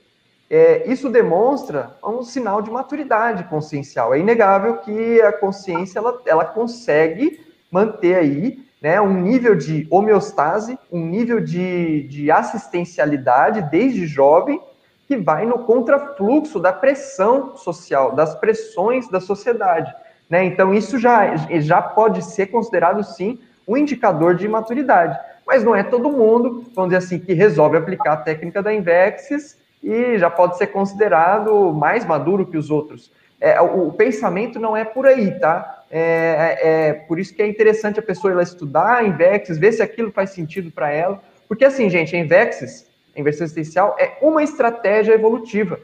[0.50, 4.14] é, isso demonstra um sinal de maturidade consciencial.
[4.14, 7.40] É inegável que a consciência ela, ela consegue
[7.72, 14.62] manter aí né, um nível de homeostase, um nível de, de assistencialidade desde jovem,
[15.08, 19.94] que vai no contrafluxo da pressão social, das pressões da sociedade.
[20.30, 20.46] Né?
[20.46, 25.20] Então, isso já, já pode ser considerado, sim, um indicador de maturidade.
[25.46, 29.58] Mas não é todo mundo, vamos dizer assim, que resolve aplicar a técnica da Invexis
[29.86, 33.12] e já pode ser considerado mais maduro que os outros.
[33.40, 35.84] É, o, o pensamento não é por aí, tá?
[35.92, 39.72] É, é, é, por isso que é interessante a pessoa lá estudar a Invexis, ver
[39.74, 41.22] se aquilo faz sentido para ela.
[41.48, 45.80] Porque assim, gente, a Invexis, a inversão existencial, é uma estratégia evolutiva.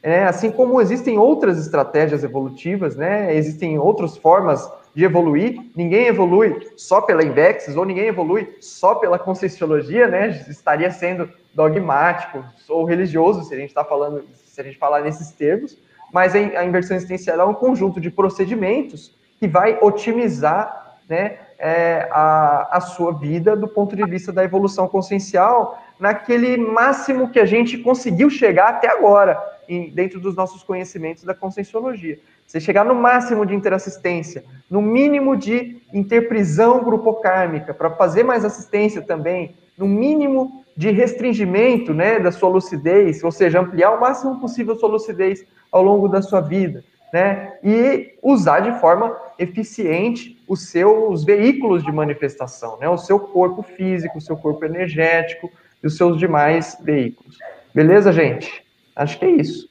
[0.00, 3.34] É, assim como existem outras estratégias evolutivas, né?
[3.34, 5.58] Existem outras formas de evoluir.
[5.74, 10.28] Ninguém evolui só pela Invexis, ou ninguém evolui só pela Conscienciologia, né?
[10.48, 15.30] Estaria sendo dogmático ou religioso, se a gente está falando, se a gente falar nesses
[15.32, 15.78] termos.
[16.12, 22.76] Mas a inversão existencial é um conjunto de procedimentos que vai otimizar né, é, a,
[22.76, 27.78] a sua vida do ponto de vista da evolução consciencial naquele máximo que a gente
[27.78, 32.18] conseguiu chegar até agora, em, dentro dos nossos conhecimentos da conscienciologia.
[32.46, 39.00] Você chegar no máximo de interassistência, no mínimo de interprisão grupocármica, para fazer mais assistência
[39.00, 44.74] também, no mínimo de restringimento né, da sua lucidez, ou seja, ampliar o máximo possível
[44.74, 47.58] a sua lucidez ao longo da sua vida né?
[47.62, 52.88] E usar de forma eficiente os seus veículos de manifestação, né?
[52.88, 55.50] O seu corpo físico, o seu corpo energético
[55.82, 57.36] e os seus demais veículos.
[57.74, 58.64] Beleza, gente?
[58.96, 59.68] Acho que é isso.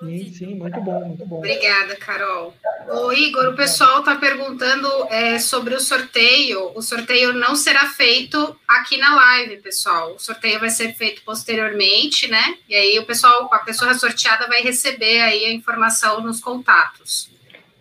[0.00, 1.36] Sim, sim, muito bom, muito bom.
[1.36, 2.54] Obrigada, Carol.
[2.88, 6.72] O Igor, o pessoal está perguntando é, sobre o sorteio.
[6.74, 10.14] O sorteio não será feito aqui na live, pessoal.
[10.14, 12.56] O sorteio vai ser feito posteriormente, né?
[12.66, 17.28] E aí o pessoal, a pessoa sorteada vai receber aí a informação nos contatos.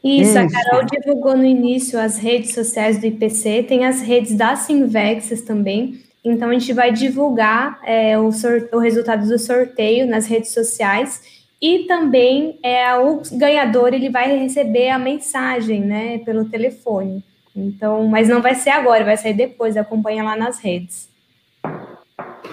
[0.04, 4.36] Isso, Isso, a Carol divulgou no início as redes sociais do IPC, tem as redes
[4.36, 6.04] da Sinvexes também.
[6.24, 8.30] Então, a gente vai divulgar é, o,
[8.74, 14.90] o resultado do sorteio nas redes sociais e também é, o ganhador ele vai receber
[14.90, 17.24] a mensagem né, pelo telefone.
[17.56, 21.10] Então, mas não vai ser agora, vai sair depois, acompanha lá nas redes.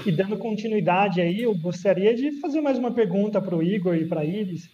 [0.05, 4.07] E dando continuidade aí, eu gostaria de fazer mais uma pergunta para o Igor e
[4.07, 4.69] para a Iris.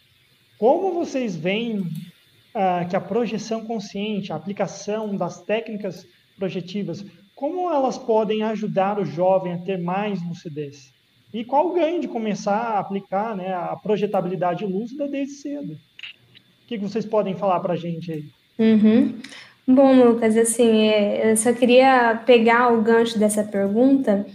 [0.58, 1.86] Como vocês veem
[2.54, 6.06] ah, que a projeção consciente, a aplicação das técnicas
[6.36, 7.04] projetivas,
[7.34, 10.91] como elas podem ajudar o jovem a ter mais lucidez?
[11.32, 15.72] E qual o ganho de começar a aplicar né, a projetabilidade lúcida desde cedo?
[15.72, 18.24] O que vocês podem falar para a gente aí?
[18.58, 19.14] Uhum.
[19.66, 24.26] Bom, Lucas, assim, é, eu só queria pegar o gancho dessa pergunta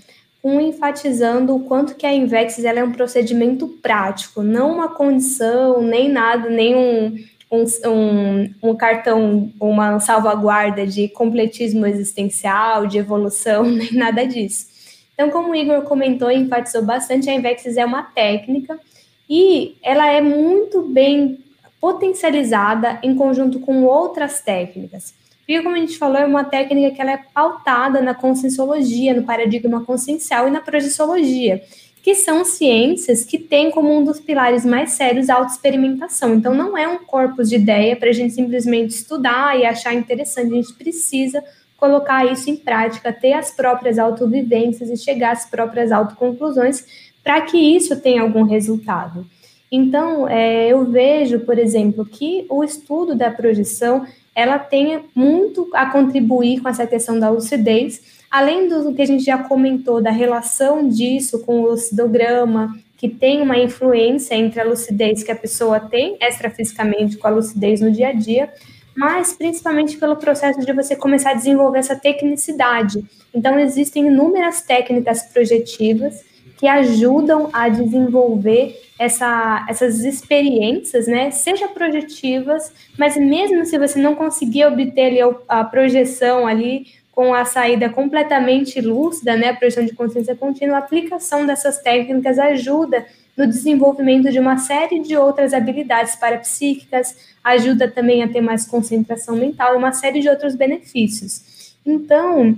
[0.43, 6.09] enfatizando o quanto que a Invex ela é um procedimento prático, não uma condição, nem
[6.09, 7.15] nada, nem um,
[7.51, 14.76] um, um cartão, uma salvaguarda de completismo existencial, de evolução, nem nada disso.
[15.17, 18.79] Então, como o Igor comentou e enfatizou bastante, a Invexis é uma técnica
[19.27, 21.39] e ela é muito bem
[21.81, 25.15] potencializada em conjunto com outras técnicas.
[25.47, 29.23] E como a gente falou, é uma técnica que ela é pautada na conscienciologia, no
[29.23, 31.63] paradigma consciencial e na projeciologia
[32.07, 36.35] que são ciências que têm como um dos pilares mais sérios a autoexperimentação.
[36.35, 40.53] Então, não é um corpus de ideia para a gente simplesmente estudar e achar interessante,
[40.53, 41.43] a gente precisa
[41.77, 46.85] colocar isso em prática, ter as próprias autovivências e chegar às próprias autoconclusões
[47.23, 49.25] para que isso tenha algum resultado.
[49.71, 55.87] Então, é, eu vejo, por exemplo, que o estudo da projeção ela tem muito a
[55.87, 60.87] contribuir com essa questão da lucidez, Além do que a gente já comentou da relação
[60.87, 66.17] disso com o lucidograma, que tem uma influência entre a lucidez que a pessoa tem
[66.19, 68.51] extrafisicamente com a lucidez no dia a dia,
[68.97, 73.05] mas principalmente pelo processo de você começar a desenvolver essa tecnicidade.
[73.31, 76.25] Então, existem inúmeras técnicas projetivas
[76.57, 81.29] que ajudam a desenvolver essa, essas experiências, né?
[81.29, 87.45] Seja projetivas, mas mesmo se você não conseguir obter ali a projeção ali com a
[87.45, 93.05] saída completamente lúcida, né, a projeção de consciência contínua, a aplicação dessas técnicas ajuda
[93.37, 99.35] no desenvolvimento de uma série de outras habilidades parapsíquicas, ajuda também a ter mais concentração
[99.35, 101.75] mental e uma série de outros benefícios.
[101.85, 102.57] Então,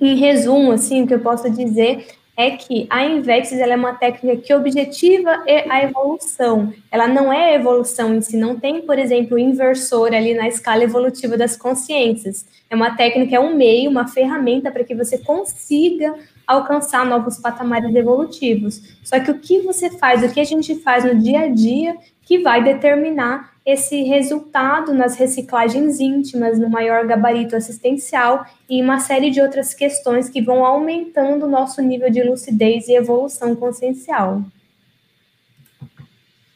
[0.00, 2.06] em resumo, assim, o que eu posso dizer
[2.36, 6.72] é que a Invexis é uma técnica que objetiva a evolução.
[6.88, 11.36] Ela não é evolução em si, não tem, por exemplo, inversor ali na escala evolutiva
[11.36, 12.46] das consciências.
[12.70, 16.14] É uma técnica, é um meio, uma ferramenta para que você consiga
[16.48, 18.96] alcançar novos patamares evolutivos.
[19.04, 21.94] Só que o que você faz, o que a gente faz no dia a dia,
[22.22, 29.30] que vai determinar esse resultado nas reciclagens íntimas, no maior gabarito assistencial e uma série
[29.30, 34.42] de outras questões que vão aumentando o nosso nível de lucidez e evolução consciencial.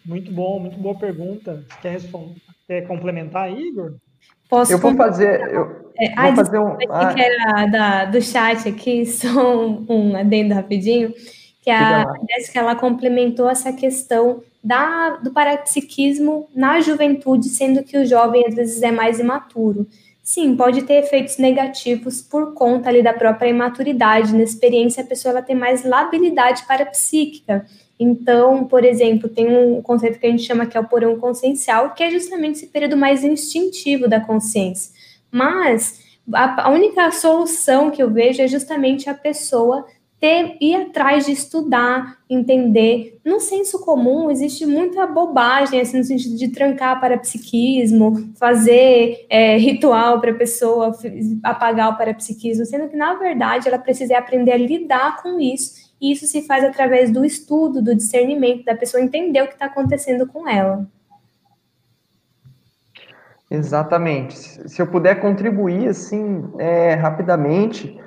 [0.04, 1.64] Muito bom, muito boa pergunta.
[1.82, 3.96] Quer, responder, quer complementar, Igor?
[4.52, 5.50] Posso eu vou fazer.
[5.50, 6.76] Eu é, vou fazer um.
[6.90, 11.14] Ah, que era da, do chat aqui, só um, um adendo rapidinho,
[11.62, 18.04] que a Jéssica ela complementou essa questão da, do parapsiquismo na juventude, sendo que o
[18.04, 19.86] jovem às vezes é mais imaturo.
[20.22, 24.36] Sim, pode ter efeitos negativos por conta ali da própria imaturidade.
[24.36, 27.64] Na experiência, a pessoa ela tem mais labilidade parapsíquica.
[28.02, 31.94] Então, por exemplo, tem um conceito que a gente chama que é o porão consciencial,
[31.94, 34.92] que é justamente esse período mais instintivo da consciência.
[35.30, 36.00] Mas
[36.34, 39.86] a, única solução que eu vejo é justamente a pessoa
[40.18, 43.20] ter, ir atrás de estudar, entender.
[43.24, 49.56] No senso comum, existe muita bobagem, assim, no sentido de trancar para psiquismo, fazer é,
[49.56, 50.92] ritual para a pessoa
[51.42, 56.10] apagar o parapsiquismo, sendo que, na verdade, ela precisa aprender a lidar com isso, e
[56.10, 60.26] isso se faz através do estudo, do discernimento, da pessoa entender o que está acontecendo
[60.26, 60.84] com ela.
[63.48, 64.36] Exatamente.
[64.68, 68.00] Se eu puder contribuir, assim, é, rapidamente,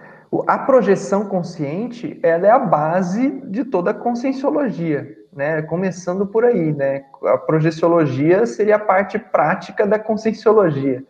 [0.46, 5.62] a projeção consciente ela é a base de toda a conscienciologia, né?
[5.62, 7.06] Começando por aí, né?
[7.24, 11.02] A projeciologia seria a parte prática da conscienciologia.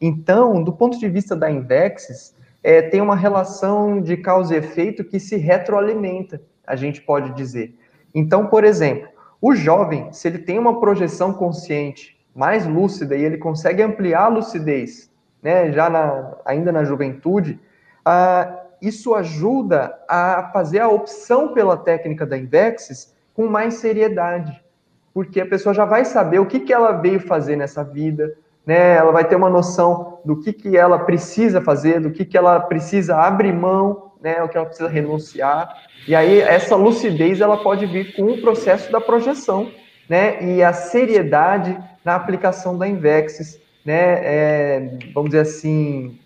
[0.00, 2.34] Então, do ponto de vista da Invexis,
[2.64, 7.78] é, tem uma relação de causa e efeito que se retroalimenta, a gente pode dizer.
[8.14, 9.08] Então, por exemplo,
[9.46, 14.28] O jovem, se ele tem uma projeção consciente mais lúcida e ele consegue ampliar a
[14.28, 15.12] lucidez,
[15.42, 17.60] né, já na, ainda na juventude,
[18.02, 24.64] ah, isso ajuda a fazer a opção pela técnica da Invexis com mais seriedade,
[25.12, 28.34] porque a pessoa já vai saber o que, que ela veio fazer nessa vida,
[28.66, 28.96] né?
[28.96, 32.60] Ela vai ter uma noção do que, que ela precisa fazer, do que, que ela
[32.60, 34.42] precisa abrir mão, né?
[34.42, 35.82] O que ela precisa renunciar.
[36.08, 39.70] E aí essa lucidez ela pode vir com o processo da projeção,
[40.08, 40.42] né?
[40.42, 44.20] E a seriedade na aplicação da Invexis, né?
[44.22, 46.18] É, vamos dizer assim,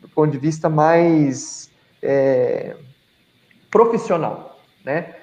[0.00, 1.70] do ponto de vista mais
[2.02, 2.76] é,
[3.70, 5.14] profissional, né?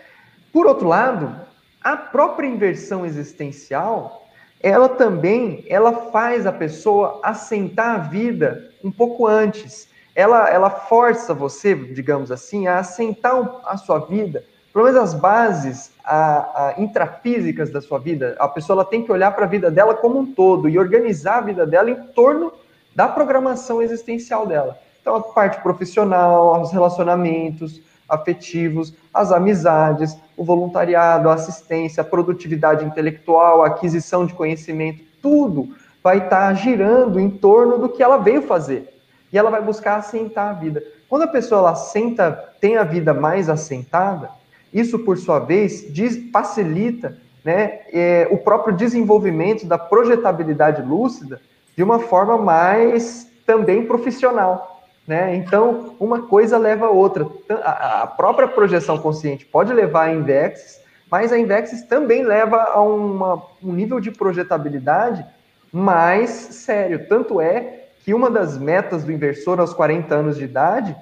[0.51, 1.35] Por outro lado,
[1.83, 4.22] a própria inversão existencial
[4.63, 9.89] ela também ela faz a pessoa assentar a vida um pouco antes.
[10.15, 13.35] Ela, ela força você, digamos assim, a assentar
[13.65, 18.37] a sua vida, pelo menos as bases a, a intrafísicas da sua vida.
[18.39, 21.39] A pessoa ela tem que olhar para a vida dela como um todo e organizar
[21.39, 22.53] a vida dela em torno
[22.95, 24.79] da programação existencial dela.
[25.01, 27.81] Então, a parte profissional, os relacionamentos,
[28.13, 35.75] afetivos, as amizades, o voluntariado, a assistência, a produtividade intelectual, a aquisição de conhecimento, tudo
[36.03, 38.89] vai estar tá girando em torno do que ela veio fazer.
[39.31, 40.83] E ela vai buscar assentar a vida.
[41.09, 44.29] Quando a pessoa ela assenta, tem a vida mais assentada,
[44.73, 51.39] isso, por sua vez, diz, facilita né, é, o próprio desenvolvimento da projetabilidade lúcida
[51.75, 54.72] de uma forma mais também profissional.
[55.07, 55.35] Né?
[55.35, 57.27] Então, uma coisa leva a outra.
[57.49, 60.79] A própria projeção consciente pode levar a indexes,
[61.11, 65.25] mas a indexes também leva a uma, um nível de projetabilidade
[65.71, 67.07] mais sério.
[67.07, 70.95] Tanto é que uma das metas do inversor aos 40 anos de idade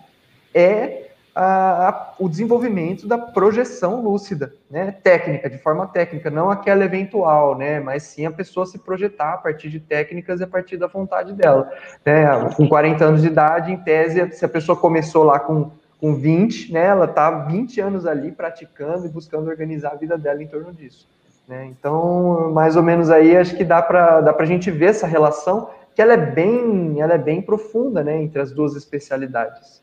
[0.54, 4.92] é a, a, o desenvolvimento da projeção lúcida, né?
[4.92, 7.80] Técnica, de forma técnica, não aquela eventual, né?
[7.80, 11.34] Mas sim a pessoa se projetar a partir de técnicas e a partir da vontade
[11.34, 11.72] dela.
[12.06, 12.26] Né?
[12.56, 16.74] Com 40 anos de idade, em tese, se a pessoa começou lá com, com 20,
[16.74, 16.88] né?
[16.88, 21.08] Ela está 20 anos ali praticando e buscando organizar a vida dela em torno disso.
[21.48, 21.66] Né?
[21.66, 25.70] Então, mais ou menos aí, acho que dá para dá a gente ver essa relação,
[25.96, 28.22] que ela é bem, ela é bem profunda, né?
[28.22, 29.81] Entre as duas especialidades.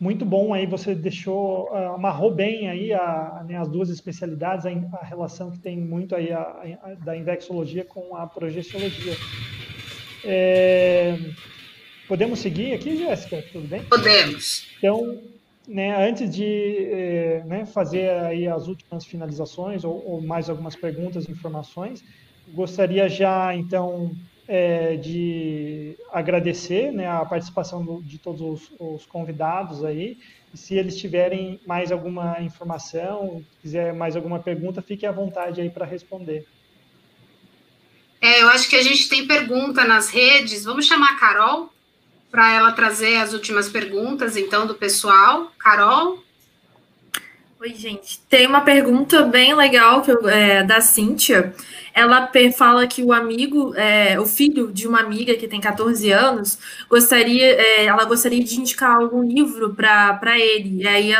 [0.00, 4.70] Muito bom aí, você deixou, uh, amarrou bem aí a, né, as duas especialidades, a,
[4.70, 9.14] a, relação que tem muito aí a, a, da invexologia com a projeciologia.
[10.24, 11.18] É,
[12.08, 13.44] podemos seguir aqui, Jéssica?
[13.52, 13.82] Tudo bem?
[13.82, 14.68] Podemos.
[14.78, 15.18] Então,
[15.68, 21.28] né, antes de é, né, fazer aí as últimas finalizações ou, ou mais algumas perguntas,
[21.28, 22.02] informações,
[22.54, 24.12] gostaria já, então,
[24.52, 30.18] é, de agradecer né, a participação do, de todos os, os, convidados aí.
[30.52, 35.70] E se eles tiverem mais alguma informação, quiser mais alguma pergunta, fique à vontade aí
[35.70, 36.48] para responder.
[38.20, 40.64] É, eu acho que a gente tem pergunta nas redes.
[40.64, 41.72] Vamos chamar a Carol
[42.28, 45.52] para ela trazer as últimas perguntas, então, do pessoal.
[45.60, 46.24] Carol?
[47.60, 48.18] Oi, gente.
[48.28, 51.54] Tem uma pergunta bem legal que eu, é, da Cíntia.
[51.94, 56.58] Ela fala que o amigo, é, o filho de uma amiga que tem 14 anos,
[56.88, 60.82] gostaria, é, ela gostaria de indicar algum livro para ele.
[60.82, 61.12] E aí,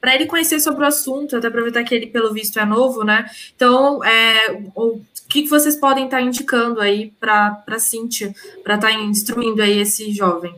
[0.00, 3.26] para ele conhecer sobre o assunto, até aproveitar que ele, pelo visto, é novo, né?
[3.54, 8.76] Então, é, o que, que vocês podem estar tá indicando aí para a Cíntia, para
[8.76, 10.54] estar tá instruindo aí esse jovem?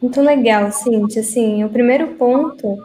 [0.00, 1.22] Muito legal, Cíntia.
[1.22, 2.78] Assim, o primeiro ponto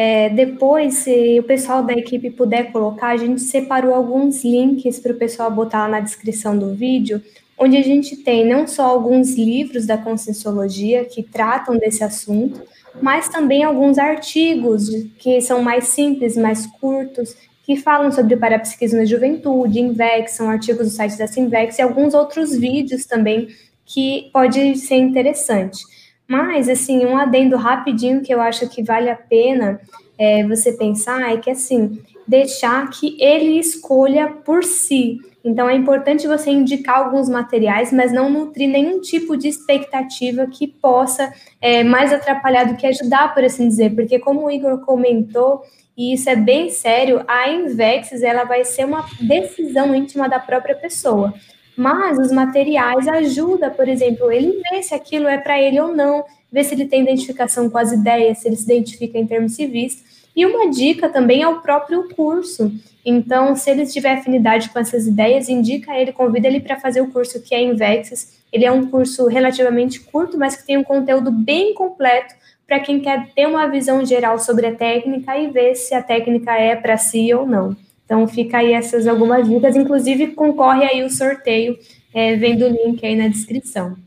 [0.00, 5.10] é, depois, se o pessoal da equipe puder colocar, a gente separou alguns links para
[5.10, 7.20] o pessoal botar lá na descrição do vídeo,
[7.58, 12.62] onde a gente tem não só alguns livros da Conscienciologia que tratam desse assunto,
[13.02, 14.88] mas também alguns artigos
[15.18, 17.34] que são mais simples, mais curtos,
[17.64, 22.14] que falam sobre parapsiquismo na juventude, Invex, são artigos do site da Sinvex e alguns
[22.14, 23.48] outros vídeos também
[23.84, 25.82] que pode ser interessante.
[26.28, 29.80] Mas, assim, um adendo rapidinho que eu acho que vale a pena
[30.18, 35.18] é, você pensar é que, assim, deixar que ele escolha por si.
[35.42, 40.66] Então, é importante você indicar alguns materiais, mas não nutrir nenhum tipo de expectativa que
[40.66, 43.94] possa é, mais atrapalhar do que ajudar, por assim dizer.
[43.94, 45.62] Porque, como o Igor comentou,
[45.96, 50.76] e isso é bem sério, a Invexis ela vai ser uma decisão íntima da própria
[50.76, 51.32] pessoa.
[51.78, 56.24] Mas os materiais ajudam, por exemplo, ele ver se aquilo é para ele ou não,
[56.50, 60.02] ver se ele tem identificação com as ideias, se ele se identifica em termos civis.
[60.34, 62.72] E uma dica também é o próprio curso.
[63.06, 67.12] Então, se ele tiver afinidade com essas ideias, indica ele, convida ele para fazer o
[67.12, 68.42] curso que é Invexis.
[68.52, 72.34] Ele é um curso relativamente curto, mas que tem um conteúdo bem completo
[72.66, 76.58] para quem quer ter uma visão geral sobre a técnica e ver se a técnica
[76.58, 77.76] é para si ou não.
[78.08, 81.78] Então fica aí essas algumas dicas, inclusive concorre aí o sorteio,
[82.14, 83.98] é, vendo o link aí na descrição.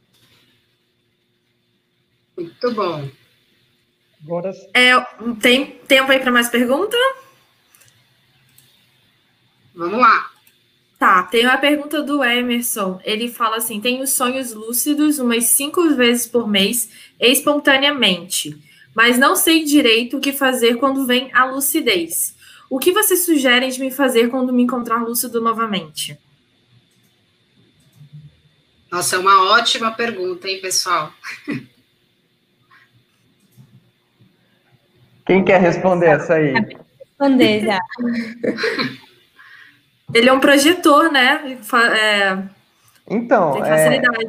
[2.36, 3.08] Muito bom.
[4.24, 4.52] Agora...
[4.74, 5.00] É,
[5.40, 6.98] tem tempo aí para mais pergunta?
[9.76, 10.32] Vamos lá.
[10.98, 13.00] Tá, tem uma pergunta do Emerson.
[13.04, 16.90] Ele fala assim: tenho sonhos lúcidos umas cinco vezes por mês,
[17.20, 18.58] espontaneamente,
[18.96, 22.36] mas não sei direito o que fazer quando vem a lucidez.
[22.72, 26.18] O que vocês sugerem de me fazer quando me encontrar lúcido novamente?
[28.90, 31.12] Nossa, é uma ótima pergunta, hein, pessoal?
[35.28, 36.54] Quem quer responder essa aí?
[36.54, 37.78] Responder já.
[40.16, 41.60] Ele é um projetor, né?
[41.94, 42.42] É...
[43.06, 44.26] Então, Tem facilidade.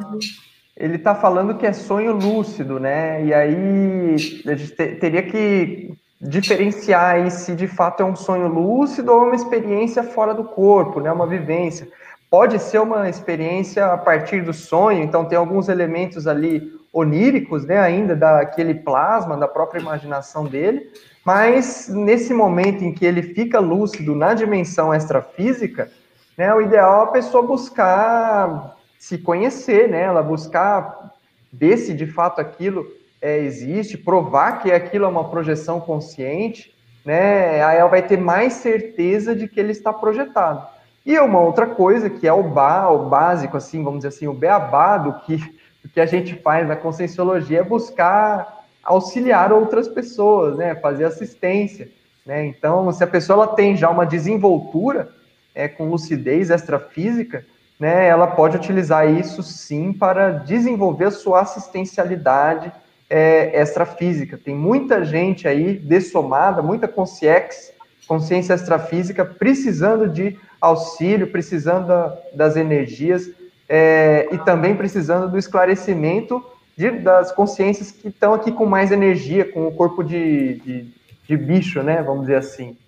[0.76, 0.84] É...
[0.84, 3.24] ele está falando que é sonho lúcido, né?
[3.24, 4.14] E aí
[4.46, 9.34] a gente teria que diferenciar aí se de fato é um sonho lúcido ou uma
[9.34, 11.10] experiência fora do corpo, né?
[11.10, 11.88] Uma vivência.
[12.30, 17.78] Pode ser uma experiência a partir do sonho, então tem alguns elementos ali oníricos, né?
[17.78, 20.90] Ainda daquele plasma, da própria imaginação dele,
[21.24, 25.90] mas nesse momento em que ele fica lúcido na dimensão extrafísica,
[26.36, 31.12] né, o ideal é a pessoa buscar se conhecer, né, ela buscar
[31.52, 32.86] ver se de fato aquilo
[33.22, 38.54] é, existe, provar que aquilo é uma projeção consciente, né, aí ela vai ter mais
[38.54, 40.66] certeza de que ele está projetado.
[41.06, 44.34] E uma outra coisa que é o, ba, o básico, assim, vamos dizer assim, o
[44.34, 45.36] beabá do que,
[45.82, 51.88] do que a gente faz na conscienciologia é buscar auxiliar outras pessoas, né, fazer assistência,
[52.26, 52.44] né?
[52.46, 55.08] Então, se a pessoa ela tem já uma desenvoltura
[55.54, 57.44] é, com lucidez extrafísica,
[57.78, 62.72] né, ela pode utilizar isso sim para desenvolver a sua assistencialidade
[63.12, 64.40] é, extrafísica.
[64.42, 67.70] Tem muita gente aí dessomada, muita consciex,
[68.08, 73.28] consciência extrafísica, precisando de auxílio, precisando da, das energias
[73.68, 76.42] é, e também precisando do esclarecimento
[76.74, 80.94] de, das consciências que estão aqui com mais energia, com o corpo de, de,
[81.28, 82.02] de bicho, né?
[82.02, 82.78] Vamos dizer assim.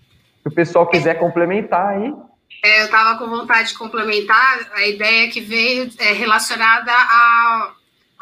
[0.41, 2.11] Se o pessoal quiser complementar aí.
[2.63, 7.73] É, eu estava com vontade de complementar a ideia que veio é, relacionada a,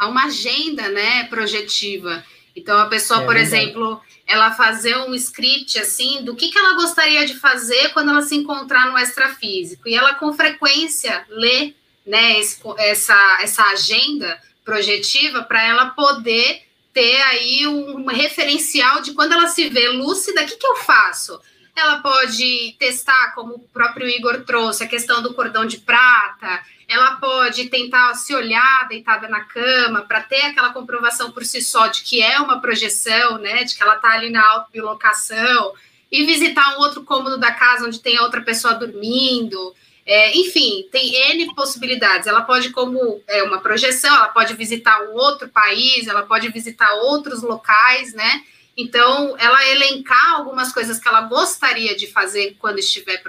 [0.03, 2.23] a uma agenda né, projetiva.
[2.55, 3.55] Então, a pessoa, é por verdade.
[3.55, 8.21] exemplo, ela fazer um script assim do que, que ela gostaria de fazer quando ela
[8.21, 9.87] se encontrar no extrafísico.
[9.87, 11.73] E ela, com frequência, lê
[12.05, 19.33] né, esse, essa, essa agenda projetiva para ela poder ter aí um referencial de quando
[19.33, 21.39] ela se vê lúcida, o que, que eu faço?
[21.75, 27.15] Ela pode testar, como o próprio Igor trouxe, a questão do cordão de prata, ela
[27.15, 32.03] pode tentar se olhar deitada na cama para ter aquela comprovação por si só de
[32.03, 33.63] que é uma projeção, né?
[33.63, 35.73] De que ela está ali na autobilocação,
[36.11, 39.73] e visitar um outro cômodo da casa onde tem outra pessoa dormindo.
[40.05, 42.27] É, enfim, tem N possibilidades.
[42.27, 46.93] Ela pode, como é, uma projeção, ela pode visitar um outro país, ela pode visitar
[46.93, 48.43] outros locais, né?
[48.75, 53.21] Então, ela elencar algumas coisas que ela gostaria de fazer quando estiver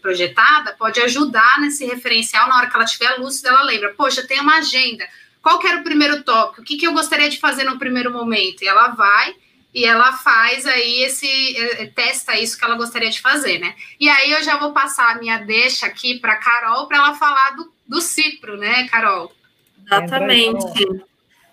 [0.00, 4.40] projetada, pode ajudar nesse referencial na hora que ela estiver lúcida, ela lembra, poxa, tem
[4.40, 5.06] uma agenda.
[5.42, 6.62] Qual que era o primeiro tópico?
[6.62, 8.62] O que, que eu gostaria de fazer no primeiro momento?
[8.62, 9.34] E ela vai
[9.72, 13.74] e ela faz aí esse é, testa isso que ela gostaria de fazer, né?
[13.98, 17.56] E aí eu já vou passar a minha deixa aqui para Carol para ela falar
[17.56, 19.32] do, do Cipro, né, Carol?
[19.86, 21.09] Exatamente.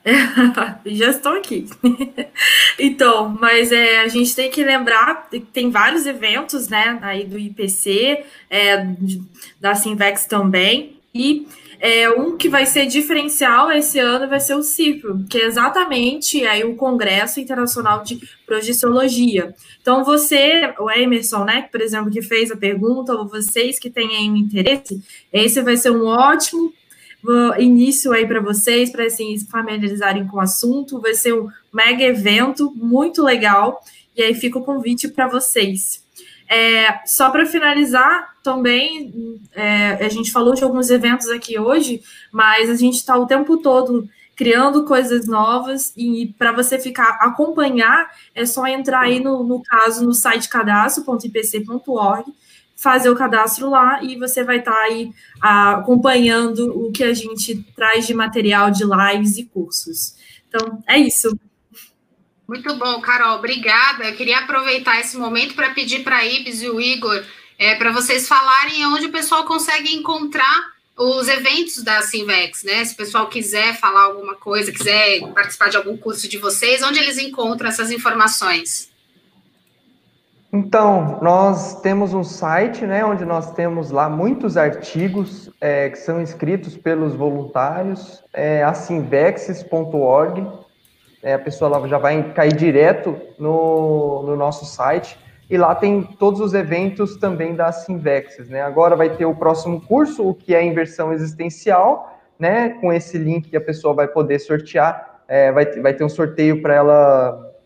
[0.86, 1.68] já estou aqui.
[2.80, 8.24] então, mas é, a gente tem que lembrar tem vários eventos, né, aí do IPC,
[8.50, 8.88] é,
[9.60, 11.48] da Sinvex também, e
[11.80, 16.46] é, um que vai ser diferencial esse ano vai ser o CIPRO, que é exatamente
[16.46, 19.54] aí o Congresso Internacional de Projeciologia.
[19.82, 24.16] Então, você, o Emerson, né, por exemplo, que fez a pergunta, ou vocês que têm
[24.16, 25.02] aí um interesse,
[25.32, 26.74] esse vai ser um ótimo
[27.58, 31.02] início aí para vocês, para assim, se familiarizarem com o assunto.
[31.02, 33.82] Vai ser um mega evento muito legal,
[34.16, 36.06] e aí fica o convite para vocês.
[36.50, 42.02] É, só para finalizar, também, é, a gente falou de alguns eventos aqui hoje,
[42.32, 44.08] mas a gente está o tempo todo
[44.38, 50.06] criando coisas novas e para você ficar acompanhar é só entrar aí no, no caso
[50.06, 52.34] no site cadastro.ipc.org,
[52.78, 55.12] fazer o cadastro lá e você vai estar tá aí
[55.42, 60.16] acompanhando o que a gente traz de material de lives e cursos.
[60.48, 61.38] Então, é isso.
[62.48, 64.06] Muito bom, Carol, obrigada.
[64.06, 67.22] Eu queria aproveitar esse momento para pedir para a Ibis e o Igor
[67.58, 72.86] é, para vocês falarem onde o pessoal consegue encontrar os eventos da Simvex, né?
[72.86, 77.00] Se o pessoal quiser falar alguma coisa, quiser participar de algum curso de vocês, onde
[77.00, 78.90] eles encontram essas informações?
[80.52, 86.22] Então, nós temos um site, né, onde nós temos lá muitos artigos é, que são
[86.22, 90.48] escritos pelos voluntários, é asimvexes.org,
[91.22, 95.20] é, a pessoa já vai cair direto no, no nosso site,
[95.50, 99.82] e lá tem todos os eventos também da Simvexes, né, agora vai ter o próximo
[99.82, 104.40] curso, o que é inversão existencial, né, com esse link que a pessoa vai poder
[104.40, 107.57] sortear, é, vai, vai ter um sorteio para ela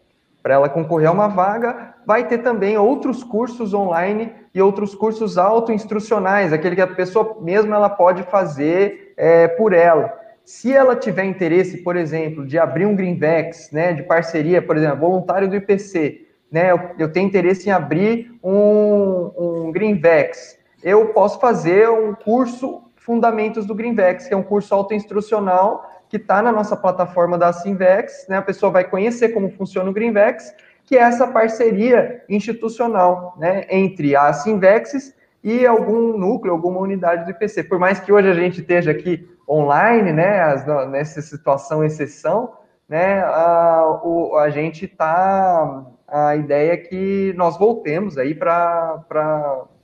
[0.41, 5.37] para ela concorrer a uma vaga, vai ter também outros cursos online e outros cursos
[5.37, 10.13] autoinstrucionais, aquele que a pessoa mesmo ela pode fazer é, por ela.
[10.43, 14.97] Se ela tiver interesse, por exemplo, de abrir um Greenvex, né, de parceria, por exemplo,
[14.97, 21.39] voluntário do IPC, né, eu, eu tenho interesse em abrir um, um Greenvex, eu posso
[21.39, 26.75] fazer um curso Fundamentos do Greenvex, que é um curso autoinstrucional que está na nossa
[26.75, 28.35] plataforma da Simvex, né?
[28.35, 34.13] A pessoa vai conhecer como funciona o Greenvex, que é essa parceria institucional, né, entre
[34.13, 37.63] a Simvexes e algum núcleo, alguma unidade do IPC.
[37.63, 42.55] Por mais que hoje a gente esteja aqui online, né, as, nessa situação exceção,
[42.89, 49.01] né, a, o, a gente está a ideia é que nós voltemos aí para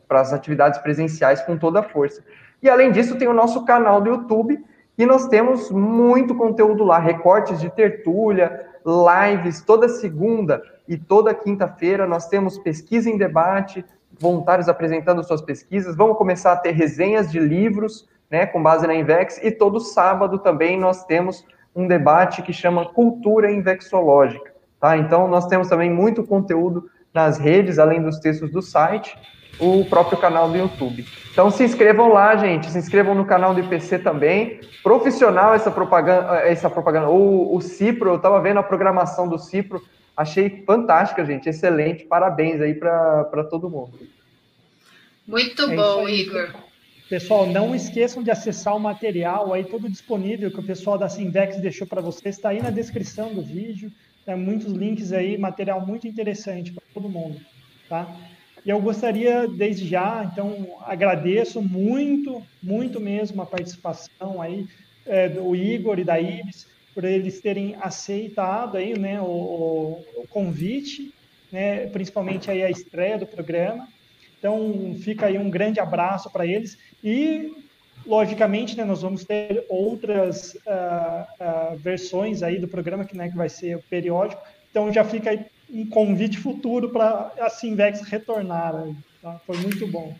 [0.09, 2.21] as atividades presenciais com toda a força.
[2.61, 4.61] E além disso, tem o nosso canal do YouTube,
[4.97, 12.07] e nós temos muito conteúdo lá, recortes de tertúlia, lives toda segunda e toda quinta-feira.
[12.07, 13.85] Nós temos pesquisa em debate,
[14.19, 15.95] voluntários apresentando suas pesquisas.
[15.95, 19.39] Vamos começar a ter resenhas de livros, né, com base na Invex.
[19.43, 21.45] E todo sábado também nós temos
[21.75, 24.51] um debate que chama Cultura Invexológica.
[24.79, 24.97] Tá?
[24.97, 29.15] Então, nós temos também muito conteúdo nas redes, além dos textos do site
[29.59, 31.05] o próprio canal do YouTube.
[31.31, 34.59] Então se inscrevam lá, gente, se inscrevam no canal do IPC também.
[34.81, 37.09] Profissional essa propaganda, essa propaganda.
[37.09, 39.81] O, o Cipro, eu estava vendo a programação do Cipro,
[40.15, 42.05] achei fantástica, gente, excelente.
[42.05, 43.99] Parabéns aí para todo mundo.
[45.27, 46.55] Muito é bom, aí, Igor.
[47.09, 51.57] Pessoal, não esqueçam de acessar o material aí todo disponível que o pessoal da Sinvex
[51.61, 53.91] deixou para vocês, está aí na descrição do vídeo.
[54.25, 57.39] Tem muitos links aí, material muito interessante para todo mundo,
[57.87, 58.13] tá?
[58.67, 64.67] E eu gostaria, desde já, então, agradeço muito, muito mesmo a participação aí
[65.05, 71.13] é, do Igor e da Ibis, por eles terem aceitado aí, né, o, o convite,
[71.49, 73.87] né, principalmente aí a estreia do programa.
[74.37, 77.53] Então, fica aí um grande abraço para eles e,
[78.05, 83.37] logicamente, né, nós vamos ter outras uh, uh, versões aí do programa, que, né, que
[83.37, 84.41] vai ser periódico.
[84.69, 88.73] Então, já fica aí um convite futuro para a Simvex retornar.
[89.21, 89.39] Tá?
[89.45, 90.17] Foi muito bom.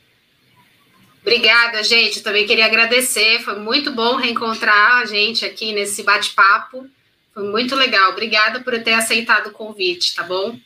[1.21, 2.17] Obrigada, gente.
[2.17, 3.39] Eu também queria agradecer.
[3.41, 6.87] Foi muito bom reencontrar a gente aqui nesse bate-papo.
[7.33, 8.11] Foi muito legal.
[8.11, 10.57] Obrigada por ter aceitado o convite, tá bom?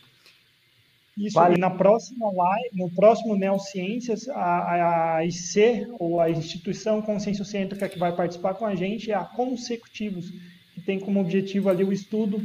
[1.17, 1.55] Isso, vale.
[1.55, 7.89] e na próxima live, no próximo Neociências, a, a IC, ou a instituição Consciência Cêntrica
[7.89, 10.31] que vai participar com a gente é a Consecutivos,
[10.73, 12.41] que tem como objetivo ali o estudo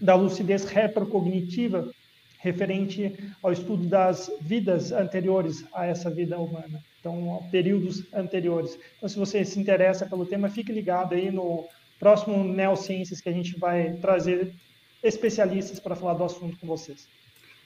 [0.00, 1.90] da lucidez retrocognitiva
[2.38, 3.12] referente
[3.42, 8.78] ao estudo das vidas anteriores a essa vida humana, então períodos anteriores.
[8.96, 11.66] Então, se você se interessa pelo tema, fique ligado aí no
[11.98, 14.54] próximo Neociências que a gente vai trazer
[15.02, 17.08] especialistas para falar do assunto com vocês.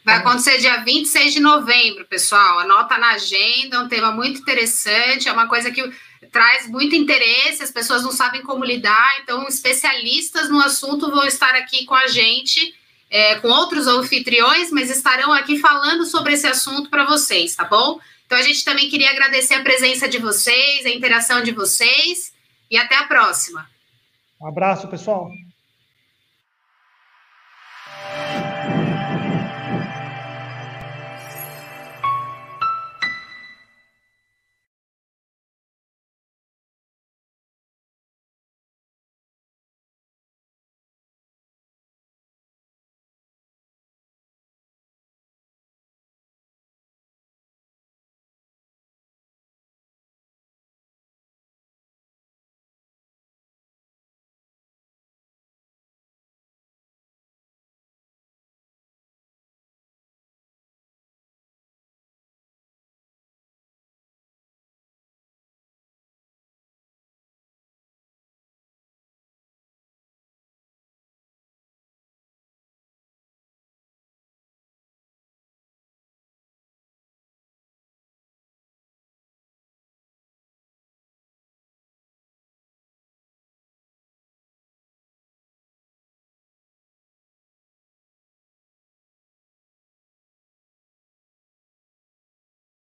[0.04, 2.60] Vai acontecer dia 26 de novembro, pessoal.
[2.60, 5.82] Anota na agenda, é um tema muito interessante, é uma coisa que
[6.28, 11.54] traz muito interesse, as pessoas não sabem como lidar, então especialistas no assunto vão estar
[11.54, 12.74] aqui com a gente,
[13.08, 17.98] é, com outros anfitriões, mas estarão aqui falando sobre esse assunto para vocês, tá bom?
[18.26, 22.32] Então a gente também queria agradecer a presença de vocês, a interação de vocês,
[22.70, 23.68] e até a próxima.
[24.40, 25.30] Um abraço, pessoal.